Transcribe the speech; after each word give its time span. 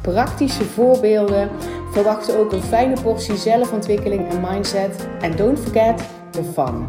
praktische 0.00 0.64
voorbeelden. 0.64 1.50
Verwacht 1.92 2.36
ook 2.36 2.52
een 2.52 2.62
fijne 2.62 3.00
portie 3.02 3.36
zelfontwikkeling 3.36 4.28
en 4.28 4.40
mindset. 4.40 5.08
En 5.20 5.36
don't 5.36 5.58
forget 5.58 6.02
the 6.30 6.42
fun. 6.42 6.86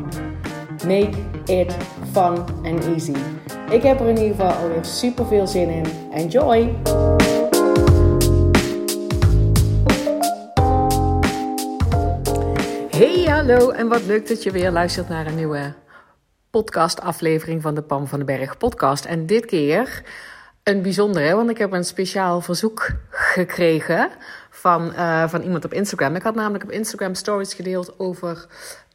Make 0.88 1.12
it 1.46 1.76
fun 2.12 2.38
and 2.64 2.86
easy. 2.86 3.16
Ik 3.70 3.84
heb 3.84 4.00
er 4.00 4.08
in 4.08 4.18
ieder 4.18 4.36
geval 4.36 4.52
alweer 4.52 4.86
super 4.86 5.26
veel 5.26 5.48
zin 5.48 5.70
in. 5.70 5.86
Enjoy! 6.12 6.76
Hey, 12.90 13.24
hallo 13.24 13.70
en 13.70 13.88
wat 13.88 14.06
leuk 14.06 14.28
dat 14.28 14.44
je 14.44 14.52
weer 14.52 14.72
luistert 14.72 15.10
naar 15.10 15.28
een 15.28 15.36
nieuwe 15.36 15.74
podcastaflevering 16.50 17.62
van 17.62 17.76
de 17.76 17.82
Pam 17.82 18.08
van 18.08 18.18
den 18.18 18.38
Berg 18.38 18.58
podcast. 18.58 19.06
En 19.06 19.26
dit 19.26 19.46
keer 19.46 20.04
een 20.64 20.82
bijzondere, 20.82 21.36
want 21.36 21.50
ik 21.50 21.58
heb 21.58 21.72
een 21.72 21.84
speciaal 21.84 22.42
verzoek 22.42 22.92
gekregen 23.10 24.10
van, 24.50 24.92
uh, 24.96 25.28
van 25.28 25.42
iemand 25.42 25.66
op 25.66 25.74
Instagram. 25.74 26.16
Ik 26.16 26.22
had 26.22 26.36
namelijk 26.36 26.64
op 26.64 26.72
Instagram 26.72 27.14
stories 27.14 27.54
gedeeld 27.54 28.00
over 28.00 28.46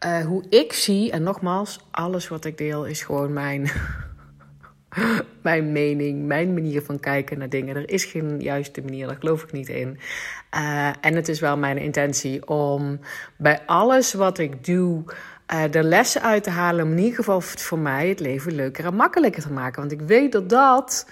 uh, 0.07 0.25
hoe 0.25 0.45
ik 0.49 0.73
zie. 0.73 1.11
En 1.11 1.23
nogmaals, 1.23 1.81
alles 1.91 2.29
wat 2.29 2.45
ik 2.45 2.59
deel 2.59 2.85
is 2.85 3.03
gewoon 3.03 3.33
mijn, 3.33 3.71
mijn 5.43 5.73
mening, 5.73 6.27
mijn 6.27 6.55
manier 6.55 6.83
van 6.83 7.01
kijken 7.01 7.39
naar 7.39 7.49
dingen. 7.49 7.77
Er 7.77 7.91
is 7.91 8.05
geen 8.05 8.41
juiste 8.41 8.81
manier, 8.83 9.07
daar 9.07 9.17
geloof 9.21 9.43
ik 9.43 9.53
niet 9.53 9.69
in. 9.69 9.99
Uh, 10.55 10.89
en 11.01 11.15
het 11.15 11.29
is 11.29 11.41
wel 11.41 11.57
mijn 11.57 11.79
intentie 11.79 12.49
om 12.49 13.01
bij 13.37 13.63
alles 13.67 14.13
wat 14.13 14.39
ik 14.39 14.65
doe. 14.65 15.05
Uh, 15.53 15.63
de 15.71 15.83
lessen 15.83 16.23
uit 16.23 16.43
te 16.43 16.51
halen 16.51 16.85
om 16.85 16.91
in 16.91 16.99
ieder 16.99 17.15
geval 17.15 17.41
voor 17.41 17.79
mij 17.79 18.09
het 18.09 18.21
leven 18.21 18.55
leuker 18.55 18.85
en 18.85 18.95
makkelijker 18.95 19.43
te 19.43 19.53
maken. 19.53 19.81
Want 19.81 19.93
ik 19.93 20.01
weet 20.01 20.33
dat 20.33 20.49
dat, 20.49 21.07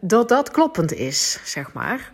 dat, 0.00 0.28
dat 0.28 0.50
kloppend 0.50 0.92
is, 0.92 1.40
zeg 1.44 1.72
maar. 1.72 2.12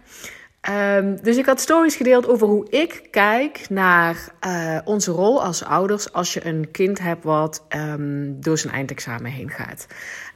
Um, 0.71 1.23
dus 1.23 1.37
ik 1.37 1.47
had 1.47 1.61
stories 1.61 1.97
gedeeld 1.97 2.29
over 2.29 2.47
hoe 2.47 2.71
ik 2.71 3.09
kijk 3.11 3.67
naar 3.69 4.17
uh, 4.47 4.79
onze 4.85 5.11
rol 5.11 5.45
als 5.45 5.65
ouders 5.65 6.13
als 6.13 6.35
je 6.35 6.47
een 6.47 6.71
kind 6.71 6.99
hebt 6.99 7.25
wat 7.25 7.65
um, 7.69 8.41
door 8.41 8.59
zijn 8.59 8.75
eindexamen 8.75 9.31
heen 9.31 9.51
gaat. 9.51 9.87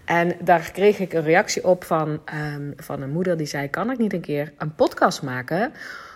En 0.05 0.37
daar 0.41 0.71
kreeg 0.73 0.99
ik 0.99 1.13
een 1.13 1.23
reactie 1.23 1.65
op 1.65 1.85
van, 1.85 2.21
um, 2.55 2.73
van 2.77 3.03
een 3.03 3.11
moeder 3.11 3.37
die 3.37 3.47
zei: 3.47 3.71
Kan 3.71 3.91
ik 3.91 3.99
niet 3.99 4.13
een 4.13 4.21
keer 4.21 4.53
een 4.59 4.75
podcast 4.75 5.23
maken? 5.23 5.73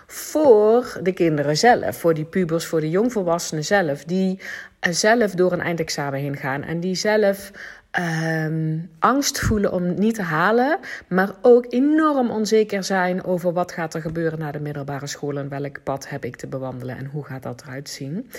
voor 0.07 0.99
de 1.01 1.11
kinderen 1.11 1.57
zelf, 1.57 1.97
voor 1.97 2.13
die 2.13 2.25
pubers, 2.25 2.65
voor 2.65 2.79
de 2.79 2.89
jongvolwassenen 2.89 3.65
zelf, 3.65 4.03
die 4.03 4.39
zelf 4.79 5.31
door 5.31 5.51
een 5.51 5.61
eindexamen 5.61 6.19
heen 6.19 6.37
gaan 6.37 6.63
en 6.63 6.79
die 6.79 6.95
zelf 6.95 7.51
um, 7.99 8.89
angst 8.99 9.39
voelen 9.39 9.71
om 9.71 9.93
niet 9.93 10.15
te 10.15 10.21
halen, 10.21 10.79
maar 11.07 11.29
ook 11.41 11.65
enorm 11.69 12.29
onzeker 12.29 12.83
zijn 12.83 13.23
over 13.23 13.53
wat 13.53 13.71
gaat 13.71 13.93
er 13.93 14.01
gebeuren 14.01 14.39
na 14.39 14.51
de 14.51 14.59
middelbare 14.59 15.07
school 15.07 15.37
en 15.37 15.49
welk 15.49 15.83
pad 15.83 16.09
heb 16.09 16.25
ik 16.25 16.35
te 16.35 16.47
bewandelen 16.47 16.97
en 16.97 17.05
hoe 17.05 17.23
gaat 17.23 17.43
dat 17.43 17.61
eruit 17.61 17.89
zien. 17.89 18.29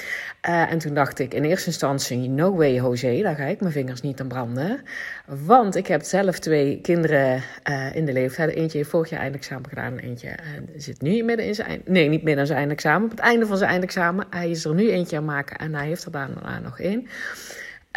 Uh, 0.49 0.73
en 0.73 0.79
toen 0.79 0.95
dacht 0.95 1.19
ik 1.19 1.35
in 1.35 1.45
eerste 1.45 1.67
instantie, 1.67 2.29
no 2.29 2.55
way 2.55 2.75
José, 2.75 3.23
daar 3.23 3.37
ga 3.37 3.45
ik 3.45 3.61
mijn 3.61 3.73
vingers 3.73 4.01
niet 4.01 4.21
aan 4.21 4.29
branden, 4.29 4.81
want 5.27 5.77
ik 5.77 5.87
heb 5.87 6.03
zelf 6.03 6.39
twee 6.39 6.81
kinderen 6.81 7.43
uh, 7.71 7.95
in 7.95 8.05
de 8.05 8.13
leeftijd. 8.13 8.55
Eentje 8.55 8.79
heeft 8.79 8.91
vorig 8.91 9.11
jaar 9.11 9.21
eindexamen 9.21 9.69
gedaan, 9.69 9.99
eentje 9.99 10.29
uh, 10.29 10.35
zit 10.77 11.03
nu 11.03 11.23
midden 11.23 11.47
in 11.47 11.55
zijn 11.55 11.69
eind, 11.69 11.89
nee 11.89 12.09
niet 12.09 12.23
midden 12.23 12.41
in 12.41 12.47
zijn 12.47 12.59
eindexamen, 12.59 13.05
op 13.05 13.11
het 13.11 13.21
einde 13.21 13.47
van 13.47 13.57
zijn 13.57 13.71
eindexamen. 13.71 14.27
Hij 14.31 14.51
is 14.51 14.65
er 14.65 14.75
nu 14.75 14.91
eentje 14.91 15.17
aan 15.17 15.25
maken 15.25 15.57
en 15.57 15.75
hij 15.75 15.87
heeft 15.87 16.05
er 16.05 16.11
daarna 16.11 16.59
nog 16.59 16.81
één. 16.81 17.09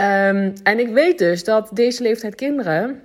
Um, 0.02 0.53
en 0.63 0.80
ik 0.80 0.88
weet 0.88 1.18
dus 1.18 1.44
dat 1.44 1.69
deze 1.74 2.02
leeftijd 2.02 2.35
kinderen, 2.35 3.02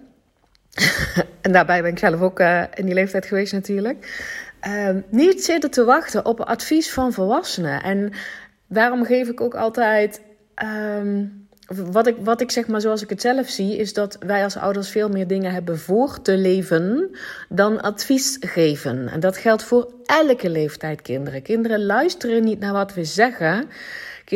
en 1.41 1.53
daarbij 1.53 1.83
ben 1.83 1.91
ik 1.91 1.99
zelf 1.99 2.21
ook 2.21 2.41
uh, 2.41 2.63
in 2.75 2.85
die 2.85 2.95
leeftijd 2.95 3.27
geweest 3.27 3.53
natuurlijk, 3.53 4.29
um, 4.69 5.05
niet 5.09 5.45
zitten 5.45 5.71
te 5.71 5.85
wachten 5.85 6.25
op 6.25 6.41
advies 6.41 6.93
van 6.93 7.13
volwassenen. 7.13 7.83
En 7.83 8.13
daarom 8.69 9.05
geef 9.05 9.29
ik 9.29 9.41
ook 9.41 9.55
altijd. 9.55 10.21
Um, 10.99 11.41
wat 11.67 12.07
ik, 12.07 12.17
wat 12.21 12.41
ik 12.41 12.51
zeg 12.51 12.67
maar 12.67 12.81
zoals 12.81 13.03
ik 13.03 13.09
het 13.09 13.21
zelf 13.21 13.49
zie, 13.49 13.77
is 13.77 13.93
dat 13.93 14.17
wij 14.21 14.45
als 14.45 14.57
ouders 14.57 14.89
veel 14.89 15.09
meer 15.09 15.27
dingen 15.27 15.53
hebben 15.53 15.79
voor 15.79 16.23
te 16.23 16.37
leven 16.37 17.11
dan 17.49 17.81
advies 17.81 18.37
geven. 18.41 19.09
En 19.09 19.21
dat 19.21 19.37
geldt 19.37 19.63
voor 19.63 19.93
elke 20.05 20.51
leeftijd 20.51 21.03
kinderen. 21.03 21.43
Kinderen 21.43 21.85
luisteren 21.85 22.45
niet 22.45 22.59
naar 22.59 22.73
wat 22.73 22.95
we 22.95 23.05
zeggen. 23.05 23.69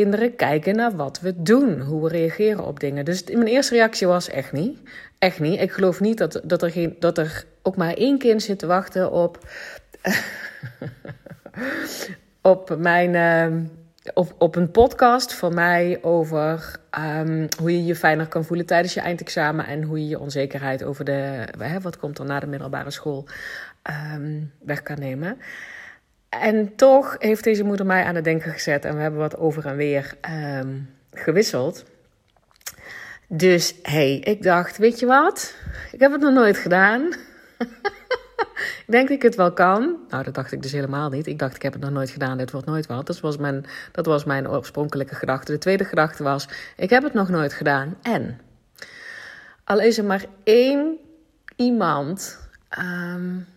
Kinderen 0.03 0.35
kijken 0.35 0.75
naar 0.75 0.95
wat 0.95 1.19
we 1.19 1.41
doen, 1.41 1.81
hoe 1.81 2.03
we 2.03 2.09
reageren 2.09 2.65
op 2.65 2.79
dingen. 2.79 3.05
Dus 3.05 3.23
mijn 3.23 3.47
eerste 3.47 3.73
reactie 3.73 4.07
was 4.07 4.29
echt 4.29 4.51
niet. 4.51 4.79
Echt 5.19 5.39
niet. 5.39 5.61
Ik 5.61 5.71
geloof 5.71 5.99
niet 5.99 6.17
dat, 6.17 6.41
dat, 6.43 6.63
er, 6.63 6.71
geen, 6.71 6.95
dat 6.99 7.17
er 7.17 7.45
ook 7.61 7.75
maar 7.75 7.93
één 7.93 8.17
kind 8.17 8.43
zit 8.43 8.59
te 8.59 8.65
wachten 8.65 9.11
op, 9.11 9.49
op 12.41 12.75
mijn. 12.77 13.13
Uh, 13.13 13.61
op, 14.13 14.35
op 14.37 14.55
een 14.55 14.71
podcast 14.71 15.33
van 15.33 15.53
mij 15.53 15.99
over 16.01 16.79
um, 16.99 17.47
hoe 17.59 17.71
je 17.71 17.85
je 17.85 17.95
fijner 17.95 18.27
kan 18.27 18.45
voelen 18.45 18.65
tijdens 18.65 18.93
je 18.93 18.99
eindexamen 18.99 19.65
en 19.65 19.83
hoe 19.83 19.99
je 19.99 20.07
je 20.07 20.19
onzekerheid 20.19 20.83
over 20.83 21.05
de, 21.05 21.47
hè, 21.57 21.79
wat 21.79 21.97
komt 21.97 22.19
er 22.19 22.25
na 22.25 22.39
de 22.39 22.47
middelbare 22.47 22.91
school 22.91 23.25
um, 24.13 24.51
weg 24.59 24.81
kan 24.81 24.99
nemen. 24.99 25.37
En 26.41 26.75
toch 26.75 27.15
heeft 27.19 27.43
deze 27.43 27.63
moeder 27.63 27.85
mij 27.85 28.03
aan 28.03 28.15
het 28.15 28.23
denken 28.23 28.51
gezet 28.51 28.85
en 28.85 28.95
we 28.95 29.01
hebben 29.01 29.19
wat 29.19 29.37
over 29.37 29.65
en 29.65 29.75
weer 29.75 30.13
um, 30.59 30.89
gewisseld. 31.11 31.85
Dus 33.27 33.75
hey, 33.81 34.19
ik 34.19 34.43
dacht, 34.43 34.77
weet 34.77 34.99
je 34.99 35.05
wat? 35.05 35.55
Ik 35.91 35.99
heb 35.99 36.11
het 36.11 36.21
nog 36.21 36.33
nooit 36.33 36.57
gedaan. 36.57 37.01
ik 38.57 38.85
denk 38.87 39.07
dat 39.07 39.17
ik 39.17 39.21
het 39.21 39.35
wel 39.35 39.53
kan. 39.53 39.95
Nou, 40.09 40.23
dat 40.23 40.33
dacht 40.33 40.51
ik 40.51 40.61
dus 40.61 40.71
helemaal 40.71 41.09
niet. 41.09 41.27
Ik 41.27 41.39
dacht, 41.39 41.55
ik 41.55 41.61
heb 41.61 41.73
het 41.73 41.81
nog 41.81 41.91
nooit 41.91 42.09
gedaan, 42.09 42.37
dit 42.37 42.51
wordt 42.51 42.67
nooit 42.67 42.85
wat. 42.85 43.07
Dat 43.07 43.19
was 43.19 43.37
mijn, 43.37 43.65
dat 43.91 44.05
was 44.05 44.23
mijn 44.23 44.49
oorspronkelijke 44.49 45.15
gedachte. 45.15 45.51
De 45.51 45.57
tweede 45.57 45.85
gedachte 45.85 46.23
was, 46.23 46.47
ik 46.75 46.89
heb 46.89 47.03
het 47.03 47.13
nog 47.13 47.29
nooit 47.29 47.53
gedaan. 47.53 47.97
En, 48.01 48.39
al 49.63 49.79
is 49.79 49.97
er 49.97 50.05
maar 50.05 50.25
één 50.43 50.97
iemand... 51.55 52.39
Um, 52.79 53.47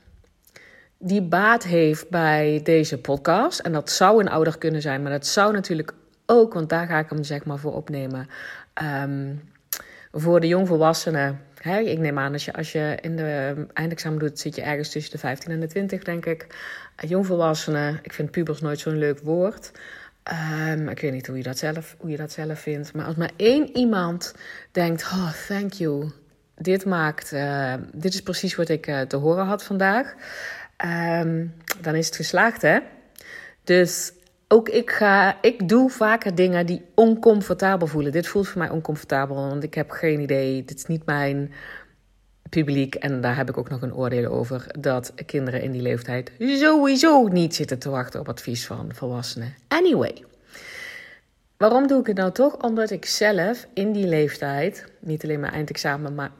die 1.02 1.22
baat 1.22 1.64
heeft 1.64 2.08
bij 2.08 2.60
deze 2.64 2.98
podcast. 2.98 3.58
En 3.58 3.72
dat 3.72 3.90
zou 3.90 4.20
een 4.20 4.28
ouder 4.28 4.58
kunnen 4.58 4.82
zijn, 4.82 5.02
maar 5.02 5.12
dat 5.12 5.26
zou 5.26 5.52
natuurlijk 5.52 5.92
ook, 6.26 6.54
want 6.54 6.68
daar 6.68 6.86
ga 6.86 6.98
ik 6.98 7.10
hem 7.10 7.24
zeg 7.24 7.44
maar 7.44 7.58
voor 7.58 7.74
opnemen. 7.74 8.28
Um, 9.02 9.40
voor 10.12 10.40
de 10.40 10.46
jongvolwassenen. 10.46 11.40
Hè, 11.60 11.78
ik 11.78 11.98
neem 11.98 12.18
aan, 12.18 12.32
als 12.32 12.44
je, 12.44 12.52
als 12.52 12.72
je 12.72 12.98
in 13.00 13.16
de 13.16 13.66
eindexamen 13.72 14.18
doet, 14.18 14.38
zit 14.38 14.54
je 14.54 14.62
ergens 14.62 14.90
tussen 14.90 15.12
de 15.12 15.18
15 15.18 15.50
en 15.50 15.60
de 15.60 15.66
20, 15.66 16.02
denk 16.02 16.26
ik. 16.26 16.46
Jongvolwassenen, 16.96 17.98
ik 18.02 18.12
vind 18.12 18.30
pubers 18.30 18.60
nooit 18.60 18.78
zo'n 18.78 18.98
leuk 18.98 19.18
woord. 19.18 19.72
Um, 20.68 20.88
ik 20.88 21.00
weet 21.00 21.12
niet 21.12 21.26
hoe 21.26 21.36
je, 21.36 21.42
dat 21.42 21.58
zelf, 21.58 21.96
hoe 21.98 22.10
je 22.10 22.16
dat 22.16 22.32
zelf 22.32 22.60
vindt. 22.60 22.94
Maar 22.94 23.06
als 23.06 23.14
maar 23.14 23.30
één 23.36 23.76
iemand 23.76 24.34
denkt: 24.72 25.02
Oh, 25.02 25.32
thank 25.48 25.72
you. 25.72 26.10
Dit 26.56 26.84
maakt. 26.84 27.32
Uh, 27.32 27.74
dit 27.92 28.14
is 28.14 28.22
precies 28.22 28.54
wat 28.54 28.68
ik 28.68 28.86
uh, 28.86 29.00
te 29.00 29.16
horen 29.16 29.44
had 29.44 29.64
vandaag. 29.64 30.14
Um, 30.84 31.54
dan 31.80 31.94
is 31.94 32.06
het 32.06 32.16
geslaagd, 32.16 32.62
hè? 32.62 32.78
Dus 33.64 34.12
ook 34.48 34.68
ik, 34.68 34.90
ga, 34.90 35.42
ik 35.42 35.68
doe 35.68 35.90
vaker 35.90 36.34
dingen 36.34 36.66
die 36.66 36.84
oncomfortabel 36.94 37.86
voelen. 37.86 38.12
Dit 38.12 38.26
voelt 38.26 38.48
voor 38.48 38.58
mij 38.58 38.70
oncomfortabel, 38.70 39.34
want 39.36 39.62
ik 39.62 39.74
heb 39.74 39.90
geen 39.90 40.20
idee. 40.20 40.64
Dit 40.64 40.76
is 40.76 40.86
niet 40.86 41.06
mijn 41.06 41.52
publiek. 42.50 42.94
En 42.94 43.20
daar 43.20 43.36
heb 43.36 43.48
ik 43.48 43.58
ook 43.58 43.68
nog 43.68 43.82
een 43.82 43.94
oordeel 43.94 44.32
over. 44.32 44.66
Dat 44.78 45.12
kinderen 45.26 45.62
in 45.62 45.70
die 45.70 45.82
leeftijd 45.82 46.32
sowieso 46.38 47.28
niet 47.28 47.54
zitten 47.54 47.78
te 47.78 47.90
wachten 47.90 48.20
op 48.20 48.28
advies 48.28 48.66
van 48.66 48.90
volwassenen. 48.94 49.54
Anyway. 49.68 50.24
Waarom 51.56 51.86
doe 51.86 52.00
ik 52.00 52.06
het 52.06 52.16
nou 52.16 52.32
toch? 52.32 52.56
Omdat 52.56 52.90
ik 52.90 53.04
zelf 53.04 53.66
in 53.74 53.92
die 53.92 54.06
leeftijd, 54.06 54.84
niet 55.00 55.24
alleen 55.24 55.40
mijn 55.40 55.52
eindexamen, 55.52 56.14
maar 56.14 56.30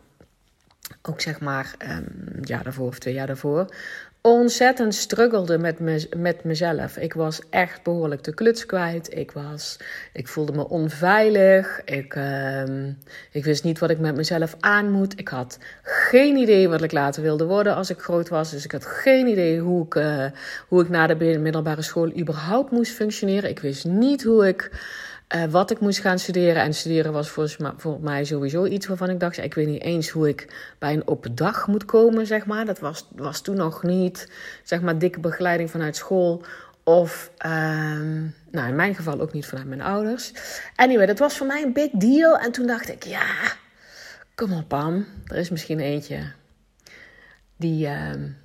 ook 1.03 1.21
zeg 1.21 1.41
maar 1.41 1.75
um, 1.89 2.39
ja 2.41 2.63
daarvoor 2.63 2.87
of 2.87 2.99
twee 2.99 3.15
jaar 3.15 3.27
daarvoor, 3.27 3.75
ontzettend 4.23 4.95
struggelde 4.95 5.59
met, 5.59 5.79
me, 5.79 6.09
met 6.17 6.45
mezelf. 6.45 6.97
Ik 6.97 7.13
was 7.13 7.41
echt 7.51 7.83
behoorlijk 7.83 8.25
de 8.25 8.35
kluts 8.35 8.67
kwijt. 8.67 9.17
Ik, 9.17 9.33
was, 9.33 9.77
ik 10.13 10.29
voelde 10.29 10.53
me 10.53 10.69
onveilig. 10.69 11.81
Ik, 11.85 12.15
um, 12.15 12.99
ik 13.31 13.45
wist 13.45 13.65
niet 13.65 13.79
wat 13.79 13.91
ik 13.91 13.99
met 13.99 14.17
mezelf 14.17 14.57
aan 14.61 14.91
moet. 14.91 15.19
Ik 15.19 15.29
had 15.29 15.59
geen 15.83 16.37
idee 16.37 16.69
wat 16.69 16.83
ik 16.83 16.93
later 16.93 17.23
wilde 17.23 17.45
worden 17.45 17.75
als 17.75 17.91
ik 17.91 17.99
groot 17.99 18.29
was. 18.29 18.51
Dus 18.51 18.65
ik 18.65 18.73
had 18.73 18.87
geen 18.87 19.27
idee 19.27 19.61
hoe 19.61 19.85
ik, 19.85 19.95
uh, 19.95 20.25
hoe 20.69 20.83
ik 20.83 20.89
na 20.89 21.07
de 21.07 21.39
middelbare 21.39 21.83
school 21.83 22.17
überhaupt 22.19 22.71
moest 22.71 22.93
functioneren. 22.93 23.51
Ik 23.51 23.61
wist 23.61 23.85
niet 23.85 24.23
hoe 24.23 24.49
ik 24.49 24.71
uh, 25.35 25.45
wat 25.45 25.71
ik 25.71 25.81
moest 25.81 25.99
gaan 26.01 26.19
studeren. 26.19 26.63
En 26.63 26.75
studeren 26.75 27.13
was 27.13 27.31
voor 27.77 27.99
mij 28.01 28.25
sowieso 28.25 28.65
iets 28.65 28.87
waarvan 28.87 29.11
ik 29.11 29.21
dacht: 29.21 29.39
ik 29.39 29.55
weet 29.55 29.67
niet 29.67 29.83
eens 29.83 30.09
hoe 30.09 30.29
ik 30.29 30.73
bij 30.79 30.93
een 30.93 31.09
open 31.09 31.35
dag 31.35 31.67
moet 31.67 31.85
komen, 31.85 32.27
zeg 32.27 32.47
maar. 32.47 32.65
Dat 32.65 32.79
was, 32.79 33.09
was 33.17 33.41
toen 33.41 33.57
nog 33.57 33.83
niet, 33.83 34.33
zeg 34.63 34.81
maar, 34.81 34.99
dikke 34.99 35.21
begeleiding 35.21 35.71
vanuit 35.71 35.97
school. 35.97 36.45
Of, 36.85 37.31
um, 37.47 38.35
nou, 38.51 38.69
in 38.69 38.77
mijn 38.77 38.95
geval 38.95 39.21
ook 39.21 39.33
niet 39.33 39.47
vanuit 39.47 39.69
mijn 39.69 39.81
ouders. 39.81 40.33
Anyway, 40.75 41.07
dat 41.07 41.19
was 41.19 41.37
voor 41.37 41.47
mij 41.47 41.63
een 41.63 41.73
big 41.73 41.91
deal. 41.91 42.39
En 42.39 42.53
toen 42.53 42.67
dacht 42.67 42.89
ik: 42.89 43.05
ja, 43.05 43.27
kom 44.35 44.53
op, 44.53 44.69
Pam. 44.69 45.07
Er 45.27 45.37
is 45.37 45.51
misschien 45.51 45.81
eentje 45.81 46.33
die, 47.57 47.89
um, 47.89 48.37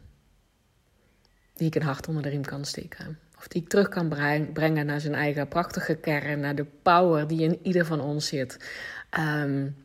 die 1.53 1.67
ik 1.67 1.75
een 1.75 1.81
hart 1.81 2.07
onder 2.07 2.23
de 2.23 2.29
riem 2.29 2.45
kan 2.45 2.65
steken. 2.65 3.19
Die 3.47 3.61
ik 3.61 3.69
terug 3.69 3.89
kan 3.89 4.09
brengen 4.53 4.85
naar 4.85 5.01
zijn 5.01 5.15
eigen 5.15 5.47
prachtige 5.47 5.95
kern, 5.95 6.39
naar 6.39 6.55
de 6.55 6.65
power 6.81 7.27
die 7.27 7.41
in 7.41 7.59
ieder 7.61 7.85
van 7.85 8.01
ons 8.01 8.27
zit. 8.27 8.57
Um, 9.19 9.75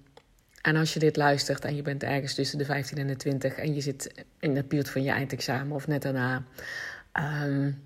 en 0.61 0.77
als 0.77 0.93
je 0.93 0.99
dit 0.99 1.17
luistert 1.17 1.65
en 1.65 1.77
je 1.77 1.83
bent 1.83 2.03
ergens 2.03 2.35
tussen 2.35 2.59
de 2.59 2.65
15 2.65 2.99
en 2.99 3.07
de 3.07 3.17
20 3.17 3.55
en 3.55 3.75
je 3.75 3.81
zit 3.81 4.25
in 4.39 4.55
de 4.55 4.65
buurt 4.65 4.91
van 4.91 5.03
je 5.03 5.11
eindexamen 5.11 5.75
of 5.75 5.87
net 5.87 6.03
daarna, 6.03 6.43
um, 7.45 7.83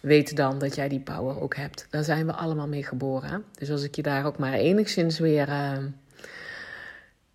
weet 0.00 0.36
dan 0.36 0.58
dat 0.58 0.74
jij 0.74 0.88
die 0.88 1.00
power 1.00 1.40
ook 1.40 1.56
hebt. 1.56 1.86
Daar 1.90 2.04
zijn 2.04 2.26
we 2.26 2.32
allemaal 2.32 2.68
mee 2.68 2.84
geboren. 2.84 3.44
Dus 3.58 3.70
als 3.70 3.82
ik 3.82 3.94
je 3.94 4.02
daar 4.02 4.24
ook 4.24 4.38
maar 4.38 4.52
enigszins 4.52 5.18
weer 5.18 5.48
uh, 5.48 5.78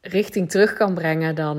richting 0.02 0.50
terug 0.50 0.74
kan 0.74 0.94
brengen, 0.94 1.36
dan, 1.36 1.58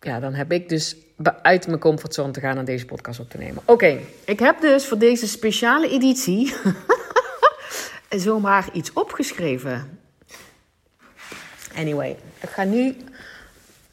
ja, 0.00 0.20
dan 0.20 0.34
heb 0.34 0.52
ik 0.52 0.68
dus 0.68 0.96
uit 1.42 1.66
mijn 1.66 1.78
comfortzone 1.78 2.32
te 2.32 2.40
gaan 2.40 2.58
en 2.58 2.64
deze 2.64 2.86
podcast 2.86 3.20
op 3.20 3.30
te 3.30 3.38
nemen. 3.38 3.62
Oké, 3.64 3.98
ik 4.24 4.38
heb 4.38 4.60
dus 4.60 4.86
voor 4.86 4.98
deze 4.98 5.28
speciale 5.28 5.88
editie 5.88 6.54
zomaar 8.08 8.68
iets 8.72 8.92
opgeschreven. 8.92 9.98
Anyway, 11.76 12.16
ik 12.40 12.48
ga 12.48 12.64
nu 12.64 12.96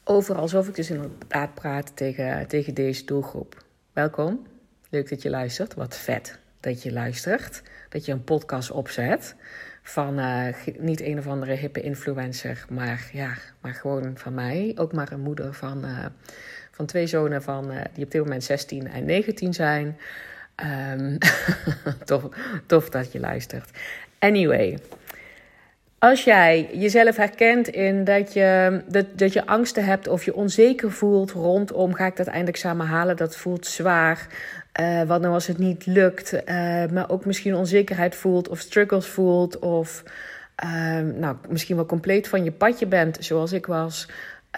over 0.04 0.34
alsof 0.34 0.68
ik 0.68 0.74
dus 0.74 0.90
inderdaad 0.90 1.54
praat 1.54 1.96
tegen, 1.96 2.46
tegen 2.46 2.74
deze 2.74 3.04
doelgroep. 3.04 3.64
Welkom, 3.92 4.46
leuk 4.88 5.08
dat 5.08 5.22
je 5.22 5.30
luistert. 5.30 5.74
Wat 5.74 5.96
vet 5.96 6.38
dat 6.62 6.82
je 6.82 6.92
luistert, 6.92 7.62
dat 7.88 8.04
je 8.04 8.12
een 8.12 8.24
podcast 8.24 8.70
opzet 8.70 9.34
van 9.82 10.18
uh, 10.18 10.46
niet 10.78 11.00
een 11.00 11.18
of 11.18 11.26
andere 11.26 11.52
hippe 11.52 11.80
influencer, 11.80 12.64
maar 12.68 13.10
ja, 13.12 13.34
maar 13.60 13.74
gewoon 13.74 14.12
van 14.14 14.34
mij. 14.34 14.72
Ook 14.76 14.92
maar 14.92 15.12
een 15.12 15.20
moeder 15.20 15.54
van, 15.54 15.84
uh, 15.84 16.06
van 16.70 16.86
twee 16.86 17.06
zonen 17.06 17.42
van, 17.42 17.72
uh, 17.72 17.80
die 17.94 18.04
op 18.04 18.10
dit 18.10 18.22
moment 18.22 18.44
16 18.44 18.88
en 18.88 19.04
19 19.04 19.54
zijn. 19.54 19.96
Um, 20.92 21.18
tof, 22.04 22.28
tof 22.66 22.88
dat 22.88 23.12
je 23.12 23.20
luistert. 23.20 23.70
Anyway, 24.18 24.78
als 25.98 26.24
jij 26.24 26.68
jezelf 26.72 27.16
herkent 27.16 27.68
in 27.68 28.04
dat 28.04 28.32
je, 28.32 28.82
dat, 28.88 29.18
dat 29.18 29.32
je 29.32 29.46
angsten 29.46 29.84
hebt 29.84 30.08
of 30.08 30.24
je 30.24 30.34
onzeker 30.34 30.92
voelt 30.92 31.30
rondom 31.30 31.94
ga 31.94 32.06
ik 32.06 32.16
dat 32.16 32.26
eindexamen 32.26 32.86
halen, 32.86 33.16
dat 33.16 33.36
voelt 33.36 33.66
zwaar. 33.66 34.26
Uh, 34.80 35.02
wat 35.02 35.20
nou 35.20 35.34
als 35.34 35.46
het 35.46 35.58
niet 35.58 35.86
lukt, 35.86 36.32
uh, 36.32 36.40
maar 36.92 37.10
ook 37.10 37.24
misschien 37.24 37.54
onzekerheid 37.54 38.14
voelt 38.14 38.48
of 38.48 38.58
struggles 38.58 39.06
voelt 39.06 39.58
of 39.58 40.02
uh, 40.64 41.00
nou, 41.00 41.36
misschien 41.48 41.76
wel 41.76 41.86
compleet 41.86 42.28
van 42.28 42.44
je 42.44 42.52
padje 42.52 42.86
bent, 42.86 43.16
zoals 43.20 43.52
ik 43.52 43.66
was, 43.66 44.08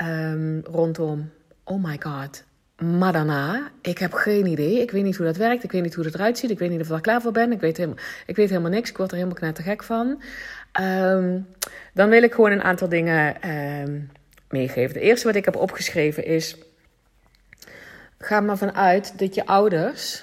um, 0.03 0.61
rondom, 0.65 1.31
oh 1.65 1.85
my 1.85 1.97
god, 2.03 2.45
maar 2.77 3.71
ik 3.83 3.99
heb 3.99 4.13
geen 4.13 4.47
idee. 4.47 4.81
Ik 4.81 4.91
weet 4.91 5.03
niet 5.03 5.17
hoe 5.17 5.27
dat 5.27 5.37
werkt. 5.37 5.65
Ik 5.65 5.73
weet 5.73 5.83
niet 5.83 5.95
hoe 5.95 6.05
het 6.05 6.15
eruit 6.15 6.39
ziet. 6.39 6.51
Ik 6.51 6.59
weet 6.59 6.71
niet 6.71 6.81
of 6.81 6.89
ik 6.89 6.93
er 6.93 7.01
klaar 7.01 7.23
voor 7.23 7.33
ben. 7.33 7.53
Ik 7.53 7.61
weet 7.61 7.77
helemaal, 7.77 7.99
ik 8.27 8.37
weet 8.37 8.49
helemaal 8.49 8.71
niks. 8.71 8.91
Ik 8.91 8.97
word 8.97 9.11
er 9.11 9.17
helemaal 9.17 9.39
knettergek 9.39 9.83
van. 9.83 10.23
Um, 10.81 11.47
dan 11.93 12.09
wil 12.09 12.23
ik 12.23 12.35
gewoon 12.35 12.51
een 12.51 12.63
aantal 12.63 12.89
dingen 12.89 13.37
meegeven. 14.49 14.95
De 14.95 15.01
eerste 15.01 15.27
wat 15.27 15.37
ik 15.37 15.45
heb 15.45 15.57
opgeschreven 15.57 16.25
is... 16.25 16.57
Ga 18.19 18.41
maar 18.41 18.59
vanuit 18.59 19.19
dat 19.19 19.35
je 19.35 19.47
ouders... 19.47 20.23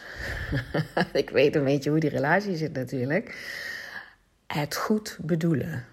ik 1.13 1.29
weet 1.29 1.55
een 1.55 1.63
beetje 1.63 1.89
hoe 1.89 1.99
die 1.99 2.09
relatie 2.09 2.55
zit 2.55 2.73
natuurlijk... 2.73 3.35
het 4.47 4.75
goed 4.75 5.17
bedoelen. 5.21 5.85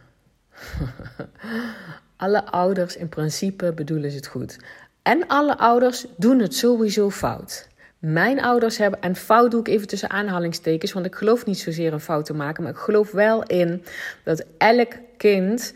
Alle 2.16 2.44
ouders 2.44 2.96
in 2.96 3.08
principe 3.08 3.72
bedoelen 3.72 4.10
ze 4.10 4.16
het 4.16 4.26
goed. 4.26 4.58
En 5.02 5.26
alle 5.26 5.58
ouders 5.58 6.06
doen 6.16 6.38
het 6.38 6.54
sowieso 6.54 7.10
fout. 7.10 7.68
Mijn 7.98 8.40
ouders 8.42 8.78
hebben, 8.78 9.00
en 9.00 9.16
fout 9.16 9.50
doe 9.50 9.60
ik 9.60 9.68
even 9.68 9.86
tussen 9.86 10.10
aanhalingstekens, 10.10 10.92
want 10.92 11.06
ik 11.06 11.14
geloof 11.14 11.46
niet 11.46 11.58
zozeer 11.58 11.92
een 11.92 12.00
fout 12.00 12.24
te 12.24 12.34
maken, 12.34 12.62
maar 12.62 12.72
ik 12.72 12.78
geloof 12.78 13.10
wel 13.10 13.42
in 13.42 13.84
dat 14.24 14.44
elk 14.58 14.92
kind 15.16 15.74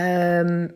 um, 0.00 0.74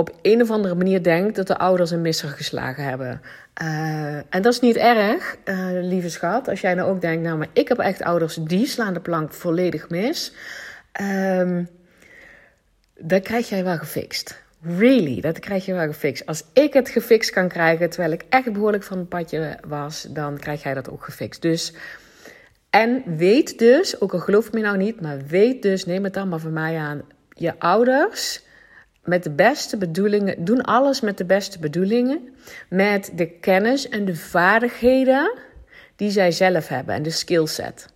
op 0.00 0.18
een 0.22 0.42
of 0.42 0.50
andere 0.50 0.74
manier 0.74 1.02
denkt 1.02 1.36
dat 1.36 1.46
de 1.46 1.58
ouders 1.58 1.90
een 1.90 2.00
misser 2.00 2.28
geslagen 2.28 2.84
hebben. 2.84 3.20
Uh, 3.62 4.14
en 4.14 4.42
dat 4.42 4.52
is 4.52 4.60
niet 4.60 4.76
erg, 4.76 5.36
uh, 5.44 5.68
lieve 5.70 6.10
schat. 6.10 6.48
Als 6.48 6.60
jij 6.60 6.74
nou 6.74 6.90
ook 6.90 7.00
denkt, 7.00 7.22
nou, 7.22 7.38
maar 7.38 7.48
ik 7.52 7.68
heb 7.68 7.78
echt 7.78 8.02
ouders 8.02 8.34
die 8.34 8.66
slaan 8.66 8.94
de 8.94 9.00
plank 9.00 9.32
volledig 9.32 9.88
mis. 9.88 10.32
Um, 11.00 11.68
dan 12.98 13.20
krijg 13.20 13.48
jij 13.48 13.64
wel 13.64 13.76
gefixt. 13.76 14.42
Really, 14.62 15.20
dat 15.20 15.38
krijg 15.38 15.66
je 15.66 15.74
wel 15.74 15.86
gefixt. 15.86 16.26
Als 16.26 16.44
ik 16.52 16.72
het 16.72 16.88
gefixt 16.88 17.30
kan 17.30 17.48
krijgen 17.48 17.90
terwijl 17.90 18.12
ik 18.12 18.24
echt 18.28 18.52
behoorlijk 18.52 18.82
van 18.82 18.98
het 18.98 19.08
padje 19.08 19.58
was, 19.66 20.06
dan 20.10 20.38
krijg 20.38 20.62
jij 20.62 20.74
dat 20.74 20.90
ook 20.90 21.04
gefixt. 21.04 21.42
Dus, 21.42 21.72
en 22.70 23.02
weet 23.16 23.58
dus, 23.58 24.00
ook 24.00 24.12
al 24.12 24.18
geloof 24.18 24.52
me 24.52 24.60
nou 24.60 24.76
niet, 24.76 25.00
maar 25.00 25.18
weet 25.26 25.62
dus, 25.62 25.86
neem 25.86 26.04
het 26.04 26.14
dan 26.14 26.28
maar 26.28 26.38
van 26.38 26.52
mij 26.52 26.76
aan, 26.76 27.02
je 27.28 27.58
ouders 27.58 28.42
met 29.04 29.22
de 29.22 29.30
beste 29.30 29.76
bedoelingen, 29.76 30.44
doen 30.44 30.62
alles 30.62 31.00
met 31.00 31.18
de 31.18 31.24
beste 31.24 31.58
bedoelingen, 31.58 32.34
met 32.68 33.10
de 33.14 33.26
kennis 33.26 33.88
en 33.88 34.04
de 34.04 34.16
vaardigheden 34.16 35.38
die 35.96 36.10
zij 36.10 36.32
zelf 36.32 36.68
hebben 36.68 36.94
en 36.94 37.02
de 37.02 37.10
skillset. 37.10 37.86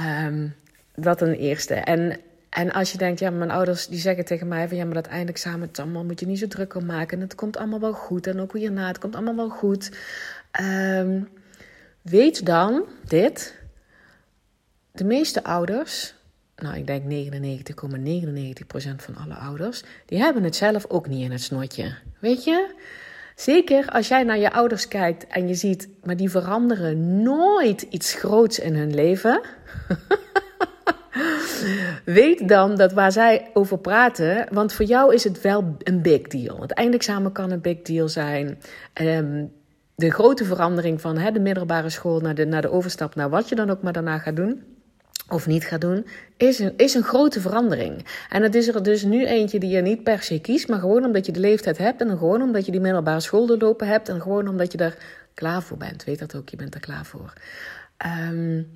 Um, 0.00 0.54
dat 0.94 1.20
een 1.20 1.34
eerste. 1.34 1.74
En 1.74 2.20
en 2.56 2.72
als 2.72 2.92
je 2.92 2.98
denkt, 2.98 3.20
ja, 3.20 3.30
mijn 3.30 3.50
ouders 3.50 3.86
die 3.86 3.98
zeggen 3.98 4.24
tegen 4.24 4.48
mij 4.48 4.68
van 4.68 4.76
ja, 4.76 4.84
maar 4.84 4.94
dat 4.94 5.06
eindexamen, 5.06 5.70
allemaal 5.74 6.04
moet 6.04 6.20
je 6.20 6.26
niet 6.26 6.38
zo 6.38 6.46
druk 6.46 6.74
om 6.74 6.86
maken. 6.86 7.16
En 7.16 7.22
het 7.22 7.34
komt 7.34 7.56
allemaal 7.56 7.80
wel 7.80 7.92
goed. 7.92 8.26
En 8.26 8.40
ook 8.40 8.52
hierna, 8.52 8.86
het 8.86 8.98
komt 8.98 9.14
allemaal 9.14 9.36
wel 9.36 9.48
goed. 9.48 9.90
Um, 10.60 11.28
weet 12.02 12.46
dan 12.46 12.84
dit. 13.04 13.58
De 14.92 15.04
meeste 15.04 15.44
ouders, 15.44 16.14
nou 16.56 16.76
ik 16.76 16.86
denk 16.86 17.02
99,99% 17.02 18.96
van 18.96 19.16
alle 19.16 19.34
ouders, 19.34 19.82
die 20.06 20.18
hebben 20.18 20.42
het 20.42 20.56
zelf 20.56 20.86
ook 20.88 21.08
niet 21.08 21.24
in 21.24 21.32
het 21.32 21.42
snotje. 21.42 21.94
Weet 22.18 22.44
je? 22.44 22.74
Zeker 23.34 23.88
als 23.88 24.08
jij 24.08 24.22
naar 24.22 24.38
je 24.38 24.52
ouders 24.52 24.88
kijkt 24.88 25.26
en 25.26 25.48
je 25.48 25.54
ziet, 25.54 25.88
maar 26.04 26.16
die 26.16 26.30
veranderen 26.30 27.22
nooit 27.22 27.82
iets 27.82 28.14
groots 28.14 28.58
in 28.58 28.74
hun 28.74 28.94
leven. 28.94 29.40
Weet 32.04 32.48
dan 32.48 32.76
dat 32.76 32.92
waar 32.92 33.12
zij 33.12 33.50
over 33.54 33.78
praten, 33.78 34.46
want 34.50 34.72
voor 34.72 34.84
jou 34.84 35.14
is 35.14 35.24
het 35.24 35.40
wel 35.40 35.76
een 35.78 36.02
big 36.02 36.22
deal. 36.22 36.60
Het 36.60 36.72
eindexamen 36.72 37.32
kan 37.32 37.50
een 37.50 37.60
big 37.60 37.82
deal 37.82 38.08
zijn. 38.08 38.58
Um, 39.00 39.52
de 39.94 40.10
grote 40.10 40.44
verandering 40.44 41.00
van 41.00 41.14
de 41.32 41.40
middelbare 41.40 41.90
school 41.90 42.20
naar 42.20 42.34
de, 42.34 42.44
naar 42.44 42.62
de 42.62 42.70
overstap 42.70 43.14
naar 43.14 43.30
wat 43.30 43.48
je 43.48 43.54
dan 43.54 43.70
ook 43.70 43.82
maar 43.82 43.92
daarna 43.92 44.18
gaat 44.18 44.36
doen 44.36 44.75
of 45.28 45.46
niet 45.46 45.64
gaat 45.64 45.80
doen, 45.80 46.06
is 46.36 46.58
een, 46.58 46.72
is 46.76 46.94
een 46.94 47.02
grote 47.02 47.40
verandering. 47.40 48.06
En 48.30 48.42
het 48.42 48.54
is 48.54 48.68
er 48.68 48.82
dus 48.82 49.02
nu 49.02 49.26
eentje 49.26 49.58
die 49.58 49.70
je 49.70 49.80
niet 49.80 50.02
per 50.02 50.22
se 50.22 50.40
kiest, 50.40 50.68
maar 50.68 50.78
gewoon 50.78 51.04
omdat 51.04 51.26
je 51.26 51.32
de 51.32 51.40
leeftijd 51.40 51.78
hebt 51.78 52.00
en 52.00 52.18
gewoon 52.18 52.42
omdat 52.42 52.66
je 52.66 52.72
die 52.72 52.80
middelbare 52.80 53.20
school 53.20 53.46
doorlopen 53.46 53.88
hebt 53.88 54.08
en 54.08 54.20
gewoon 54.20 54.48
omdat 54.48 54.72
je 54.72 54.78
er 54.78 54.96
klaar 55.34 55.62
voor 55.62 55.76
bent. 55.76 56.04
Weet 56.04 56.18
dat 56.18 56.34
ook, 56.34 56.48
je 56.48 56.56
bent 56.56 56.74
er 56.74 56.80
klaar 56.80 57.04
voor. 57.04 57.32
Um, 58.30 58.68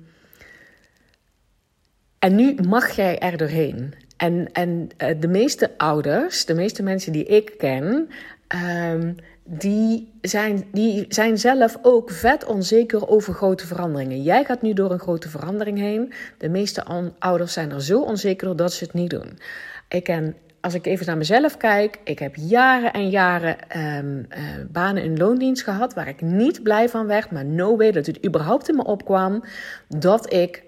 en 2.19 2.35
nu 2.35 2.55
mag 2.67 2.89
jij 2.89 3.19
er 3.19 3.37
doorheen. 3.37 3.93
En, 4.17 4.51
en 4.51 4.89
uh, 4.97 5.07
de 5.19 5.27
meeste 5.27 5.71
ouders, 5.77 6.45
de 6.45 6.53
meeste 6.53 6.83
mensen 6.83 7.11
die 7.11 7.25
ik 7.25 7.53
ken, 7.57 8.09
um, 8.55 9.15
die, 9.43 10.13
zijn, 10.21 10.63
die 10.71 11.05
zijn 11.09 11.37
zelf 11.37 11.77
ook 11.81 12.11
vet 12.11 12.45
onzeker 12.45 13.07
over 13.07 13.33
grote 13.33 13.67
veranderingen. 13.67 14.21
Jij 14.21 14.43
gaat 14.43 14.61
nu 14.61 14.73
door 14.73 14.91
een 14.91 14.99
grote 14.99 15.29
verandering 15.29 15.77
heen. 15.77 16.13
De 16.37 16.49
meeste 16.49 16.83
ouders 17.19 17.53
zijn 17.53 17.71
er 17.71 17.83
zo 17.83 18.01
onzeker 18.01 18.55
dat 18.55 18.73
ze 18.73 18.83
het 18.83 18.93
niet 18.93 19.09
doen. 19.09 19.39
Ik 19.87 20.03
ken 20.03 20.35
als 20.61 20.73
ik 20.73 20.85
even 20.85 21.05
naar 21.05 21.17
mezelf 21.17 21.57
kijk, 21.57 21.99
ik 22.03 22.19
heb 22.19 22.35
jaren 22.35 22.93
en 22.93 23.09
jaren 23.09 23.55
um, 23.77 24.17
uh, 24.29 24.37
banen 24.71 25.03
in 25.03 25.17
loondienst 25.17 25.63
gehad 25.63 25.93
waar 25.93 26.07
ik 26.07 26.21
niet 26.21 26.63
blij 26.63 26.89
van 26.89 27.07
werd, 27.07 27.31
maar 27.31 27.45
no 27.45 27.77
way 27.77 27.91
dat 27.91 28.05
het 28.05 28.25
überhaupt 28.25 28.69
in 28.69 28.75
me 28.75 28.83
opkwam 28.83 29.43
dat 29.87 30.33
ik 30.33 30.63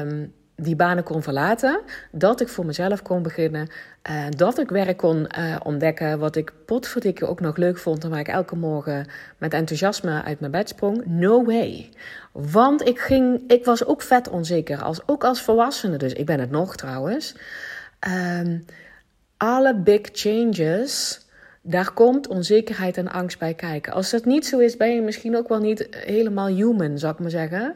um, 0.00 0.32
die 0.56 0.76
banen 0.76 1.04
kon 1.04 1.22
verlaten, 1.22 1.80
dat 2.10 2.40
ik 2.40 2.48
voor 2.48 2.66
mezelf 2.66 3.02
kon 3.02 3.22
beginnen, 3.22 3.68
uh, 4.10 4.24
dat 4.36 4.58
ik 4.58 4.68
werk 4.68 4.96
kon 4.96 5.26
uh, 5.38 5.56
ontdekken 5.62 6.18
wat 6.18 6.36
ik 6.36 6.52
potverdikke 6.66 7.26
ook 7.26 7.40
nog 7.40 7.56
leuk 7.56 7.78
vond 7.78 8.04
en 8.04 8.10
waar 8.10 8.18
ik 8.18 8.28
elke 8.28 8.56
morgen 8.56 9.06
met 9.38 9.52
enthousiasme 9.54 10.22
uit 10.22 10.40
mijn 10.40 10.52
bed 10.52 10.68
sprong. 10.68 11.02
No 11.06 11.44
way. 11.44 11.88
Want 12.32 12.86
ik, 12.88 12.98
ging, 12.98 13.40
ik 13.46 13.64
was 13.64 13.84
ook 13.84 14.02
vet 14.02 14.28
onzeker, 14.28 14.82
als, 14.82 15.00
ook 15.08 15.24
als 15.24 15.42
volwassene 15.42 15.96
dus. 15.96 16.12
Ik 16.12 16.26
ben 16.26 16.40
het 16.40 16.50
nog 16.50 16.76
trouwens. 16.76 17.34
Um, 18.40 18.64
alle 19.36 19.76
big 19.76 20.00
changes, 20.12 21.20
daar 21.62 21.92
komt 21.92 22.28
onzekerheid 22.28 22.96
en 22.96 23.08
angst 23.08 23.38
bij 23.38 23.54
kijken. 23.54 23.92
Als 23.92 24.10
dat 24.10 24.24
niet 24.24 24.46
zo 24.46 24.58
is, 24.58 24.76
ben 24.76 24.94
je 24.94 25.00
misschien 25.02 25.36
ook 25.36 25.48
wel 25.48 25.60
niet 25.60 25.88
helemaal 25.90 26.46
human, 26.46 26.98
zou 26.98 27.12
ik 27.12 27.18
maar 27.18 27.30
zeggen. 27.30 27.74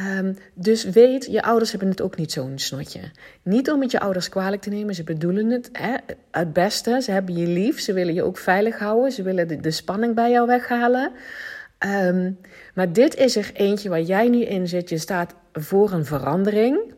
Um, 0.00 0.36
dus 0.54 0.84
weet, 0.84 1.26
je 1.30 1.42
ouders 1.42 1.70
hebben 1.70 1.88
het 1.88 2.00
ook 2.00 2.16
niet 2.16 2.32
zo'n 2.32 2.58
snotje. 2.58 3.00
Niet 3.42 3.70
om 3.70 3.80
het 3.80 3.90
je 3.90 4.00
ouders 4.00 4.28
kwalijk 4.28 4.62
te 4.62 4.70
nemen, 4.70 4.94
ze 4.94 5.04
bedoelen 5.04 5.50
het 5.50 5.68
hè, 5.72 5.96
het 6.30 6.52
beste. 6.52 7.00
Ze 7.02 7.10
hebben 7.10 7.36
je 7.36 7.46
lief, 7.46 7.80
ze 7.80 7.92
willen 7.92 8.14
je 8.14 8.22
ook 8.22 8.38
veilig 8.38 8.78
houden, 8.78 9.12
ze 9.12 9.22
willen 9.22 9.62
de, 9.62 9.70
spanning 9.70 10.14
bij 10.14 10.30
jou 10.30 10.46
weghalen. 10.46 11.12
Um, 11.86 12.38
maar 12.74 12.92
dit 12.92 13.14
is 13.14 13.36
er 13.36 13.50
eentje 13.54 13.88
waar 13.88 14.00
jij 14.00 14.28
nu 14.28 14.42
in 14.42 14.68
zit. 14.68 14.88
Je 14.88 14.98
staat 14.98 15.34
voor 15.52 15.92
een 15.92 16.04
verandering. 16.04 16.94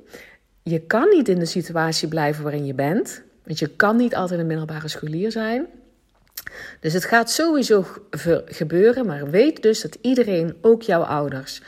Je 0.62 0.80
kan 0.80 1.08
niet 1.08 1.28
in 1.28 1.38
de 1.38 1.46
situatie 1.46 2.08
blijven 2.08 2.42
waarin 2.42 2.66
je 2.66 2.74
bent. 2.74 3.22
Want 3.44 3.58
je 3.58 3.68
kan 3.68 3.96
niet 3.96 4.14
altijd 4.14 4.40
een 4.40 4.46
middelbare 4.46 4.88
scholier 4.88 5.32
zijn. 5.32 5.66
Dus 6.80 6.92
het 6.92 7.04
gaat 7.04 7.30
sowieso 7.30 7.86
gebeuren, 8.46 9.06
maar 9.06 9.30
weet 9.30 9.62
dus 9.62 9.80
dat 9.80 9.98
iedereen, 10.00 10.56
ook 10.60 10.82
jouw 10.82 11.02
ouders, 11.02 11.62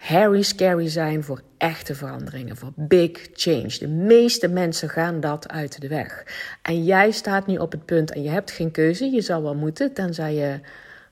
Harry 0.00 0.42
scary 0.42 0.88
zijn 0.88 1.24
voor 1.24 1.40
echte 1.56 1.94
veranderingen, 1.94 2.56
voor 2.56 2.72
big 2.74 3.28
change. 3.32 3.78
De 3.78 3.88
meeste 3.88 4.48
mensen 4.48 4.88
gaan 4.88 5.20
dat 5.20 5.48
uit 5.48 5.80
de 5.80 5.88
weg. 5.88 6.24
En 6.62 6.84
jij 6.84 7.10
staat 7.10 7.46
nu 7.46 7.56
op 7.56 7.72
het 7.72 7.84
punt 7.84 8.12
en 8.12 8.22
je 8.22 8.30
hebt 8.30 8.50
geen 8.50 8.70
keuze. 8.70 9.04
Je 9.04 9.20
zal 9.20 9.42
wel 9.42 9.54
moeten, 9.54 9.92
tenzij 9.92 10.34
je, 10.34 10.60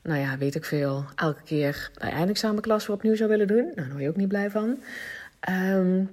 nou 0.03 0.21
ja, 0.21 0.39
weet 0.39 0.55
ik 0.55 0.65
veel, 0.65 1.05
elke 1.15 1.43
keer 1.43 1.91
de 1.95 2.09
eindexamenklas 2.09 2.87
weer 2.87 2.97
opnieuw 2.97 3.17
zou 3.17 3.29
willen 3.29 3.47
doen. 3.47 3.65
Nou, 3.65 3.75
daar 3.75 3.89
word 3.89 4.03
je 4.03 4.09
ook 4.09 4.17
niet 4.17 4.29
blij 4.29 4.51
van. 4.51 4.79
Um, 5.51 6.11